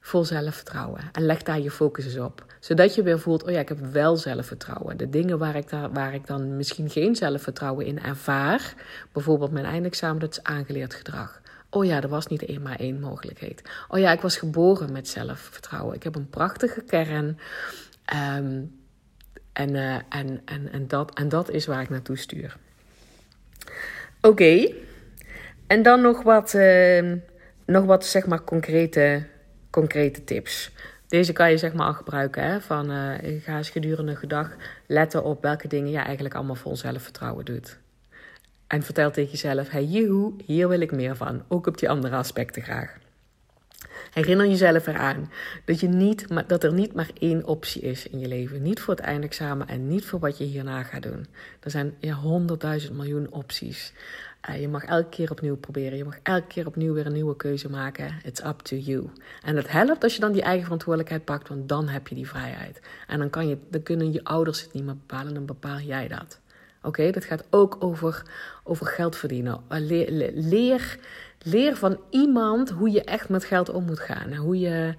vol 0.00 0.24
zelfvertrouwen. 0.24 1.00
En 1.12 1.26
leg 1.26 1.42
daar 1.42 1.60
je 1.60 1.70
focus 1.70 2.04
eens 2.04 2.18
op. 2.18 2.44
Zodat 2.60 2.94
je 2.94 3.02
weer 3.02 3.20
voelt, 3.20 3.42
oh 3.42 3.50
ja, 3.50 3.60
ik 3.60 3.68
heb 3.68 3.80
wel 3.80 4.16
zelfvertrouwen. 4.16 4.96
De 4.96 5.08
dingen 5.08 5.38
waar 5.38 5.56
ik, 5.56 5.68
daar, 5.68 5.92
waar 5.92 6.14
ik 6.14 6.26
dan 6.26 6.56
misschien 6.56 6.90
geen 6.90 7.16
zelfvertrouwen 7.16 7.86
in 7.86 8.02
ervaar, 8.02 8.74
bijvoorbeeld 9.12 9.50
mijn 9.50 9.64
eindexamen, 9.64 10.20
dat 10.20 10.30
is 10.30 10.42
aangeleerd 10.42 10.94
gedrag. 10.94 11.40
Oh 11.70 11.84
ja, 11.84 12.02
er 12.02 12.08
was 12.08 12.26
niet 12.26 12.44
één 12.44 12.62
maar 12.62 12.78
één 12.78 13.00
mogelijkheid. 13.00 13.62
Oh 13.88 13.98
ja, 13.98 14.12
ik 14.12 14.20
was 14.20 14.36
geboren 14.36 14.92
met 14.92 15.08
zelfvertrouwen. 15.08 15.94
Ik 15.94 16.02
heb 16.02 16.14
een 16.14 16.30
prachtige 16.30 16.80
kern. 16.80 17.38
Ehm, 18.04 18.62
en, 19.52 19.70
uh, 19.74 19.94
en, 19.94 20.42
en, 20.44 20.72
en, 20.72 20.88
dat, 20.88 21.14
en 21.14 21.28
dat 21.28 21.50
is 21.50 21.66
waar 21.66 21.82
ik 21.82 21.90
naartoe 21.90 22.16
stuur. 22.16 22.56
Oké. 24.20 24.72
En 25.66 25.82
dan 25.82 26.00
nog 26.00 26.22
wat, 26.22 26.54
uh, 26.54 27.12
nog 27.66 27.84
wat 27.84 28.04
zeg 28.04 28.26
maar 28.26 28.44
concrete, 28.44 29.26
concrete 29.70 30.24
tips. 30.24 30.70
Deze 31.08 31.32
kan 31.32 31.50
je 31.50 31.58
zeg 31.58 31.72
maar 31.72 31.86
al 31.86 31.92
gebruiken. 31.92 32.42
Hè? 32.42 32.60
Van 32.60 32.90
uh, 32.90 33.42
ga 33.42 33.56
eens 33.56 33.70
gedurende 33.70 34.16
de 34.20 34.26
dag 34.26 34.50
letten 34.86 35.24
op 35.24 35.42
welke 35.42 35.68
dingen 35.68 35.90
je 35.90 35.98
eigenlijk 35.98 36.34
allemaal 36.34 36.54
vol 36.54 36.76
zelfvertrouwen 36.76 37.44
doet. 37.44 37.78
En 38.66 38.82
vertel 38.82 39.10
tegen 39.10 39.30
jezelf: 39.30 39.70
hey, 39.70 39.84
joehoe, 39.84 40.32
hier 40.44 40.68
wil 40.68 40.80
ik 40.80 40.92
meer 40.92 41.16
van. 41.16 41.42
Ook 41.48 41.66
op 41.66 41.78
die 41.78 41.88
andere 41.88 42.16
aspecten 42.16 42.62
graag. 42.62 42.96
Herinner 44.12 44.46
jezelf 44.46 44.86
eraan 44.86 45.30
dat, 45.64 45.80
je 45.80 45.88
niet, 45.88 46.26
dat 46.46 46.64
er 46.64 46.72
niet 46.72 46.94
maar 46.94 47.10
één 47.18 47.46
optie 47.46 47.82
is 47.82 48.08
in 48.08 48.18
je 48.18 48.28
leven. 48.28 48.62
Niet 48.62 48.80
voor 48.80 48.94
het 48.94 49.04
eindexamen 49.04 49.68
en 49.68 49.88
niet 49.88 50.04
voor 50.04 50.18
wat 50.18 50.38
je 50.38 50.44
hierna 50.44 50.82
gaat 50.82 51.02
doen. 51.02 51.26
Er 51.60 51.70
zijn 51.70 51.94
ja, 51.98 52.14
honderdduizend 52.14 52.96
miljoen 52.96 53.32
opties. 53.32 53.92
Uh, 54.48 54.60
je 54.60 54.68
mag 54.68 54.84
elke 54.84 55.08
keer 55.08 55.30
opnieuw 55.30 55.56
proberen. 55.56 55.98
Je 55.98 56.04
mag 56.04 56.18
elke 56.22 56.46
keer 56.46 56.66
opnieuw 56.66 56.94
weer 56.94 57.06
een 57.06 57.12
nieuwe 57.12 57.36
keuze 57.36 57.70
maken. 57.70 58.14
It's 58.24 58.40
up 58.40 58.58
to 58.58 58.76
you. 58.76 59.10
En 59.42 59.56
het 59.56 59.70
helpt 59.70 60.02
als 60.02 60.14
je 60.14 60.20
dan 60.20 60.32
die 60.32 60.42
eigen 60.42 60.62
verantwoordelijkheid 60.62 61.24
pakt, 61.24 61.48
want 61.48 61.68
dan 61.68 61.88
heb 61.88 62.08
je 62.08 62.14
die 62.14 62.28
vrijheid. 62.28 62.80
En 63.06 63.18
dan, 63.18 63.30
kan 63.30 63.48
je, 63.48 63.58
dan 63.70 63.82
kunnen 63.82 64.12
je 64.12 64.24
ouders 64.24 64.62
het 64.62 64.72
niet 64.72 64.84
meer 64.84 64.96
bepalen, 64.96 65.34
dan 65.34 65.46
bepaal 65.46 65.78
jij 65.78 66.08
dat. 66.08 66.40
Oké, 66.82 67.10
dat 67.10 67.24
gaat 67.24 67.44
ook 67.50 67.76
over, 67.78 68.22
over 68.64 68.86
geld 68.86 69.16
verdienen. 69.16 69.60
Leer, 69.68 70.32
leer, 70.34 70.98
leer 71.42 71.76
van 71.76 72.00
iemand 72.10 72.70
hoe 72.70 72.90
je 72.90 73.04
echt 73.04 73.28
met 73.28 73.44
geld 73.44 73.68
om 73.68 73.84
moet 73.84 74.00
gaan. 74.00 74.34
Hoe 74.34 74.58
je. 74.58 74.94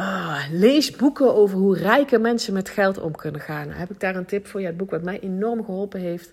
Uh, 0.00 0.44
lees 0.50 0.96
boeken 0.96 1.34
over 1.34 1.58
hoe 1.58 1.76
rijke 1.76 2.18
mensen 2.18 2.52
met 2.52 2.68
geld 2.68 2.98
om 2.98 3.16
kunnen 3.16 3.40
gaan. 3.40 3.70
Heb 3.70 3.90
ik 3.90 4.00
daar 4.00 4.16
een 4.16 4.26
tip 4.26 4.46
voor? 4.46 4.60
Ja, 4.60 4.66
het 4.66 4.76
boek 4.76 4.90
wat 4.90 5.02
mij 5.02 5.20
enorm 5.20 5.64
geholpen 5.64 6.00
heeft 6.00 6.32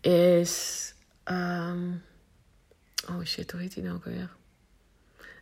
is. 0.00 0.86
Um, 1.30 2.02
oh 3.08 3.24
shit, 3.24 3.50
hoe 3.50 3.60
heet 3.60 3.74
die 3.74 3.82
nou 3.82 3.98
weer? 4.04 4.30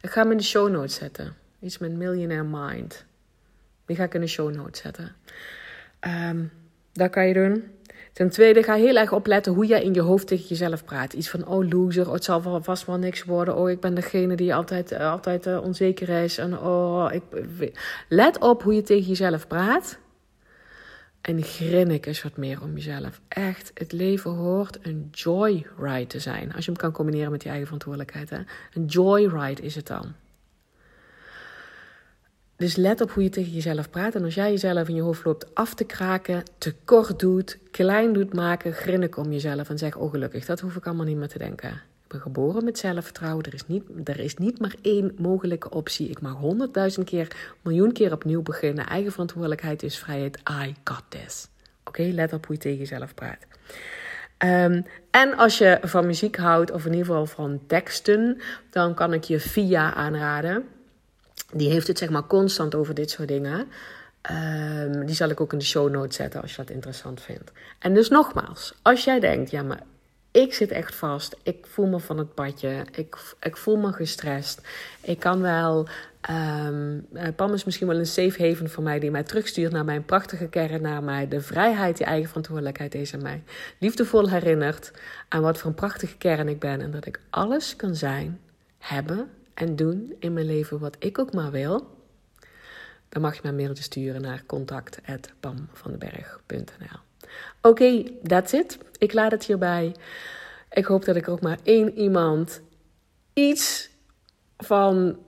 Ik 0.00 0.10
ga 0.10 0.22
hem 0.22 0.30
in 0.30 0.36
de 0.36 0.42
show 0.42 0.70
notes 0.70 0.94
zetten. 0.94 1.34
Iets 1.60 1.78
met 1.78 1.92
Millionaire 1.92 2.44
Mind. 2.44 3.04
Die 3.84 3.96
ga 3.96 4.04
ik 4.04 4.14
in 4.14 4.20
de 4.20 4.26
show 4.26 4.54
notes 4.54 4.80
zetten. 4.80 5.16
Um, 6.00 6.52
dat 6.92 7.10
kan 7.10 7.26
je 7.26 7.34
doen. 7.34 7.64
Ten 8.12 8.30
tweede, 8.30 8.62
ga 8.62 8.74
heel 8.74 8.96
erg 8.96 9.12
opletten 9.12 9.52
hoe 9.52 9.66
jij 9.66 9.82
in 9.82 9.94
je 9.94 10.00
hoofd 10.00 10.26
tegen 10.26 10.46
jezelf 10.46 10.84
praat. 10.84 11.12
Iets 11.12 11.30
van, 11.30 11.46
oh 11.46 11.68
loser, 11.68 12.06
oh, 12.06 12.12
het 12.12 12.24
zal 12.24 12.62
vast 12.62 12.86
wel 12.86 12.96
niks 12.96 13.24
worden. 13.24 13.56
Oh, 13.56 13.70
ik 13.70 13.80
ben 13.80 13.94
degene 13.94 14.36
die 14.36 14.54
altijd, 14.54 14.92
uh, 14.92 15.10
altijd 15.10 15.46
uh, 15.46 15.62
onzeker 15.62 16.08
is. 16.08 16.38
En 16.38 16.58
oh, 16.58 17.08
ik... 17.12 17.22
Let 18.08 18.38
op 18.38 18.62
hoe 18.62 18.74
je 18.74 18.82
tegen 18.82 19.08
jezelf 19.08 19.46
praat. 19.46 19.98
En 21.26 21.42
grinnik 21.42 22.06
eens 22.06 22.22
wat 22.22 22.36
meer 22.36 22.62
om 22.62 22.74
jezelf. 22.74 23.20
Echt, 23.28 23.70
het 23.74 23.92
leven 23.92 24.30
hoort 24.30 24.78
een 24.82 25.08
joyride 25.12 26.06
te 26.06 26.18
zijn. 26.18 26.54
Als 26.54 26.64
je 26.64 26.70
hem 26.70 26.80
kan 26.80 26.92
combineren 26.92 27.30
met 27.30 27.42
je 27.42 27.48
eigen 27.48 27.66
verantwoordelijkheid. 27.66 28.30
Hè? 28.30 28.38
Een 28.74 28.84
joyride 28.84 29.62
is 29.62 29.74
het 29.74 29.86
dan. 29.86 30.12
Dus 32.56 32.76
let 32.76 33.00
op 33.00 33.10
hoe 33.10 33.22
je 33.22 33.28
tegen 33.28 33.52
jezelf 33.52 33.90
praat. 33.90 34.14
En 34.14 34.24
als 34.24 34.34
jij 34.34 34.50
jezelf 34.50 34.88
in 34.88 34.94
je 34.94 35.02
hoofd 35.02 35.24
loopt 35.24 35.54
af 35.54 35.74
te 35.74 35.84
kraken, 35.84 36.42
tekort 36.58 37.18
doet, 37.18 37.58
klein 37.70 38.12
doet 38.12 38.34
maken, 38.34 38.72
grinnik 38.72 39.16
om 39.16 39.32
jezelf 39.32 39.68
en 39.68 39.78
zeg: 39.78 39.96
Oh, 39.96 40.10
gelukkig, 40.10 40.44
dat 40.44 40.60
hoef 40.60 40.76
ik 40.76 40.86
allemaal 40.86 41.06
niet 41.06 41.16
meer 41.16 41.28
te 41.28 41.38
denken. 41.38 41.80
Ik 42.06 42.12
ben 42.12 42.20
geboren 42.20 42.64
met 42.64 42.78
zelfvertrouwen. 42.78 43.44
Er 43.44 43.54
is 43.54 43.66
niet, 43.66 43.82
er 44.04 44.18
is 44.18 44.36
niet 44.36 44.60
maar 44.60 44.74
één 44.82 45.14
mogelijke 45.18 45.70
optie. 45.70 46.08
Ik 46.08 46.20
mag 46.20 46.32
honderdduizend 46.32 47.06
keer, 47.06 47.36
miljoen 47.62 47.92
keer 47.92 48.12
opnieuw 48.12 48.42
beginnen. 48.42 48.86
Eigen 48.86 49.12
verantwoordelijkheid 49.12 49.82
is 49.82 49.98
vrijheid. 49.98 50.38
I 50.50 50.74
got 50.84 51.02
this. 51.08 51.48
Oké, 51.84 52.02
let 52.02 52.32
op 52.32 52.46
hoe 52.46 52.54
je 52.54 52.60
tegen 52.60 52.78
jezelf 52.78 53.14
praat. 53.14 53.46
Um, 54.38 54.86
en 55.10 55.36
als 55.36 55.58
je 55.58 55.78
van 55.82 56.06
muziek 56.06 56.36
houdt, 56.36 56.70
of 56.70 56.84
in 56.84 56.92
ieder 56.92 57.06
geval 57.06 57.26
van 57.26 57.60
teksten, 57.66 58.40
dan 58.70 58.94
kan 58.94 59.12
ik 59.12 59.24
je 59.24 59.40
Via 59.40 59.94
aanraden. 59.94 60.68
Die 61.52 61.70
heeft 61.70 61.86
het 61.86 61.98
zeg 61.98 62.10
maar 62.10 62.26
constant 62.26 62.74
over 62.74 62.94
dit 62.94 63.10
soort 63.10 63.28
dingen. 63.28 63.66
Um, 64.30 65.06
die 65.06 65.14
zal 65.14 65.28
ik 65.28 65.40
ook 65.40 65.52
in 65.52 65.58
de 65.58 65.64
show 65.64 65.90
notes 65.90 66.16
zetten 66.16 66.42
als 66.42 66.50
je 66.50 66.56
dat 66.56 66.70
interessant 66.70 67.20
vindt. 67.20 67.52
En 67.78 67.94
dus 67.94 68.08
nogmaals, 68.08 68.74
als 68.82 69.04
jij 69.04 69.20
denkt, 69.20 69.50
ja, 69.50 69.62
maar 69.62 69.82
ik 70.36 70.54
zit 70.54 70.70
echt 70.70 70.94
vast. 70.94 71.36
Ik 71.42 71.66
voel 71.66 71.86
me 71.86 72.00
van 72.00 72.18
het 72.18 72.34
padje. 72.34 72.86
Ik, 72.92 73.34
ik 73.40 73.56
voel 73.56 73.76
me 73.76 73.92
gestrest. 73.92 74.60
Ik 75.00 75.18
kan 75.18 75.40
wel. 75.40 75.86
Um, 76.30 77.06
Pam 77.36 77.52
is 77.52 77.64
misschien 77.64 77.86
wel 77.86 77.98
een 77.98 78.06
safe 78.06 78.46
haven 78.46 78.70
voor 78.70 78.82
mij 78.82 78.98
die 78.98 79.10
mij 79.10 79.22
terugstuurt 79.22 79.72
naar 79.72 79.84
mijn 79.84 80.04
prachtige 80.04 80.48
kern, 80.48 80.82
naar 80.82 81.02
mij. 81.02 81.28
De 81.28 81.40
vrijheid, 81.40 81.96
die 81.96 82.06
eigen 82.06 82.28
verantwoordelijkheid 82.28 82.94
is 82.94 83.14
aan 83.14 83.22
mij. 83.22 83.42
Liefdevol 83.78 84.28
herinnert 84.28 84.92
aan 85.28 85.42
wat 85.42 85.58
voor 85.58 85.70
een 85.70 85.76
prachtige 85.76 86.16
kern 86.16 86.48
ik 86.48 86.58
ben 86.58 86.80
en 86.80 86.90
dat 86.90 87.06
ik 87.06 87.20
alles 87.30 87.76
kan 87.76 87.94
zijn, 87.94 88.40
hebben 88.78 89.30
en 89.54 89.76
doen 89.76 90.14
in 90.18 90.32
mijn 90.32 90.46
leven 90.46 90.78
wat 90.78 90.96
ik 90.98 91.18
ook 91.18 91.32
maar 91.32 91.50
wil. 91.50 91.94
Dan 93.08 93.22
mag 93.22 93.34
je 93.34 93.40
mij 93.42 93.52
mailtje 93.52 93.82
sturen 93.82 94.20
naar 94.20 94.42
contact.pamvandenberg.nl 94.46 97.05
Oké, 97.66 98.02
that's 98.22 98.52
it. 98.52 98.78
Ik 98.98 99.12
laat 99.12 99.30
het 99.30 99.44
hierbij. 99.44 99.94
Ik 100.70 100.84
hoop 100.84 101.04
dat 101.04 101.16
ik 101.16 101.28
ook 101.28 101.40
maar 101.40 101.58
één 101.62 101.98
iemand 101.98 102.62
iets 103.32 103.90
van 104.56 105.18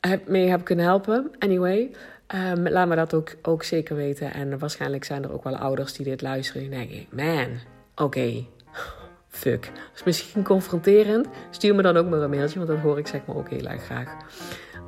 heb, 0.00 0.28
mee 0.28 0.48
heb 0.48 0.64
kunnen 0.64 0.84
helpen. 0.84 1.30
Anyway, 1.38 1.90
um, 2.34 2.68
laat 2.68 2.88
me 2.88 2.96
dat 2.96 3.14
ook, 3.14 3.34
ook 3.42 3.62
zeker 3.62 3.96
weten. 3.96 4.32
En 4.32 4.58
waarschijnlijk 4.58 5.04
zijn 5.04 5.22
er 5.22 5.32
ook 5.32 5.44
wel 5.44 5.56
ouders 5.56 5.92
die 5.92 6.04
dit 6.04 6.22
luisteren. 6.22 6.62
En 6.62 6.70
denken, 6.70 7.06
man, 7.10 7.48
oké, 7.94 8.44
fuck. 9.28 9.64
Dat 9.64 9.94
is 9.94 10.02
misschien 10.04 10.42
confronterend. 10.44 11.26
Stuur 11.50 11.74
me 11.74 11.82
dan 11.82 11.96
ook 11.96 12.08
maar 12.08 12.20
een 12.20 12.30
mailtje, 12.30 12.58
want 12.58 12.70
dat 12.70 12.80
hoor 12.80 12.98
ik 12.98 13.06
zeg 13.06 13.20
maar 13.26 13.36
ook 13.36 13.50
heel 13.50 13.66
erg 13.66 13.82
graag. 13.82 14.16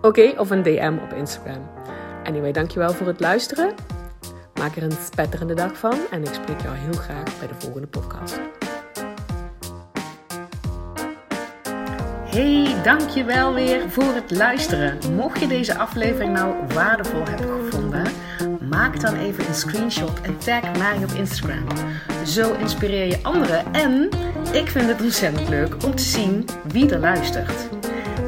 Oké, 0.03 0.35
of 0.39 0.51
een 0.51 0.63
DM 0.63 0.97
op 1.03 1.13
Instagram. 1.13 1.71
Anyway, 2.25 2.53
dankjewel 2.53 2.91
voor 2.93 3.07
het 3.07 3.21
luisteren. 3.21 3.75
Maak 4.65 4.77
er 4.77 4.83
een 4.83 4.99
spetterende 5.13 5.55
dag 5.55 5.79
van 5.79 5.99
en 6.11 6.23
ik 6.23 6.35
spreek 6.35 6.61
jou 6.61 6.77
heel 6.77 6.93
graag 6.93 7.39
bij 7.39 7.49
de 7.49 7.55
volgende 7.59 7.87
podcast. 7.87 8.41
Hey, 12.25 12.83
dankjewel 12.83 13.55
weer 13.55 13.91
voor 13.91 14.15
het 14.15 14.31
luisteren. 14.31 14.99
Mocht 15.15 15.41
je 15.41 15.47
deze 15.47 15.79
aflevering 15.79 16.33
nou 16.33 16.55
waardevol 16.75 17.25
hebben 17.25 17.65
gevonden, 17.65 18.07
maak 18.69 19.01
dan 19.01 19.17
even 19.17 19.49
een 19.49 19.55
screenshot 19.55 20.21
en 20.21 20.39
tag 20.39 20.79
mij 20.79 20.97
op 20.97 21.11
Instagram. 21.11 21.67
Zo 22.27 22.53
inspireer 22.53 23.07
je 23.07 23.23
anderen 23.23 23.73
en 23.73 24.09
ik 24.53 24.69
vind 24.69 24.89
het 24.89 25.03
ontzettend 25.03 25.49
leuk 25.49 25.85
om 25.85 25.95
te 25.95 26.03
zien 26.03 26.45
wie 26.73 26.91
er 26.91 27.01
luistert. 27.01 27.74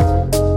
Thank 0.00 0.34
you. 0.34 0.49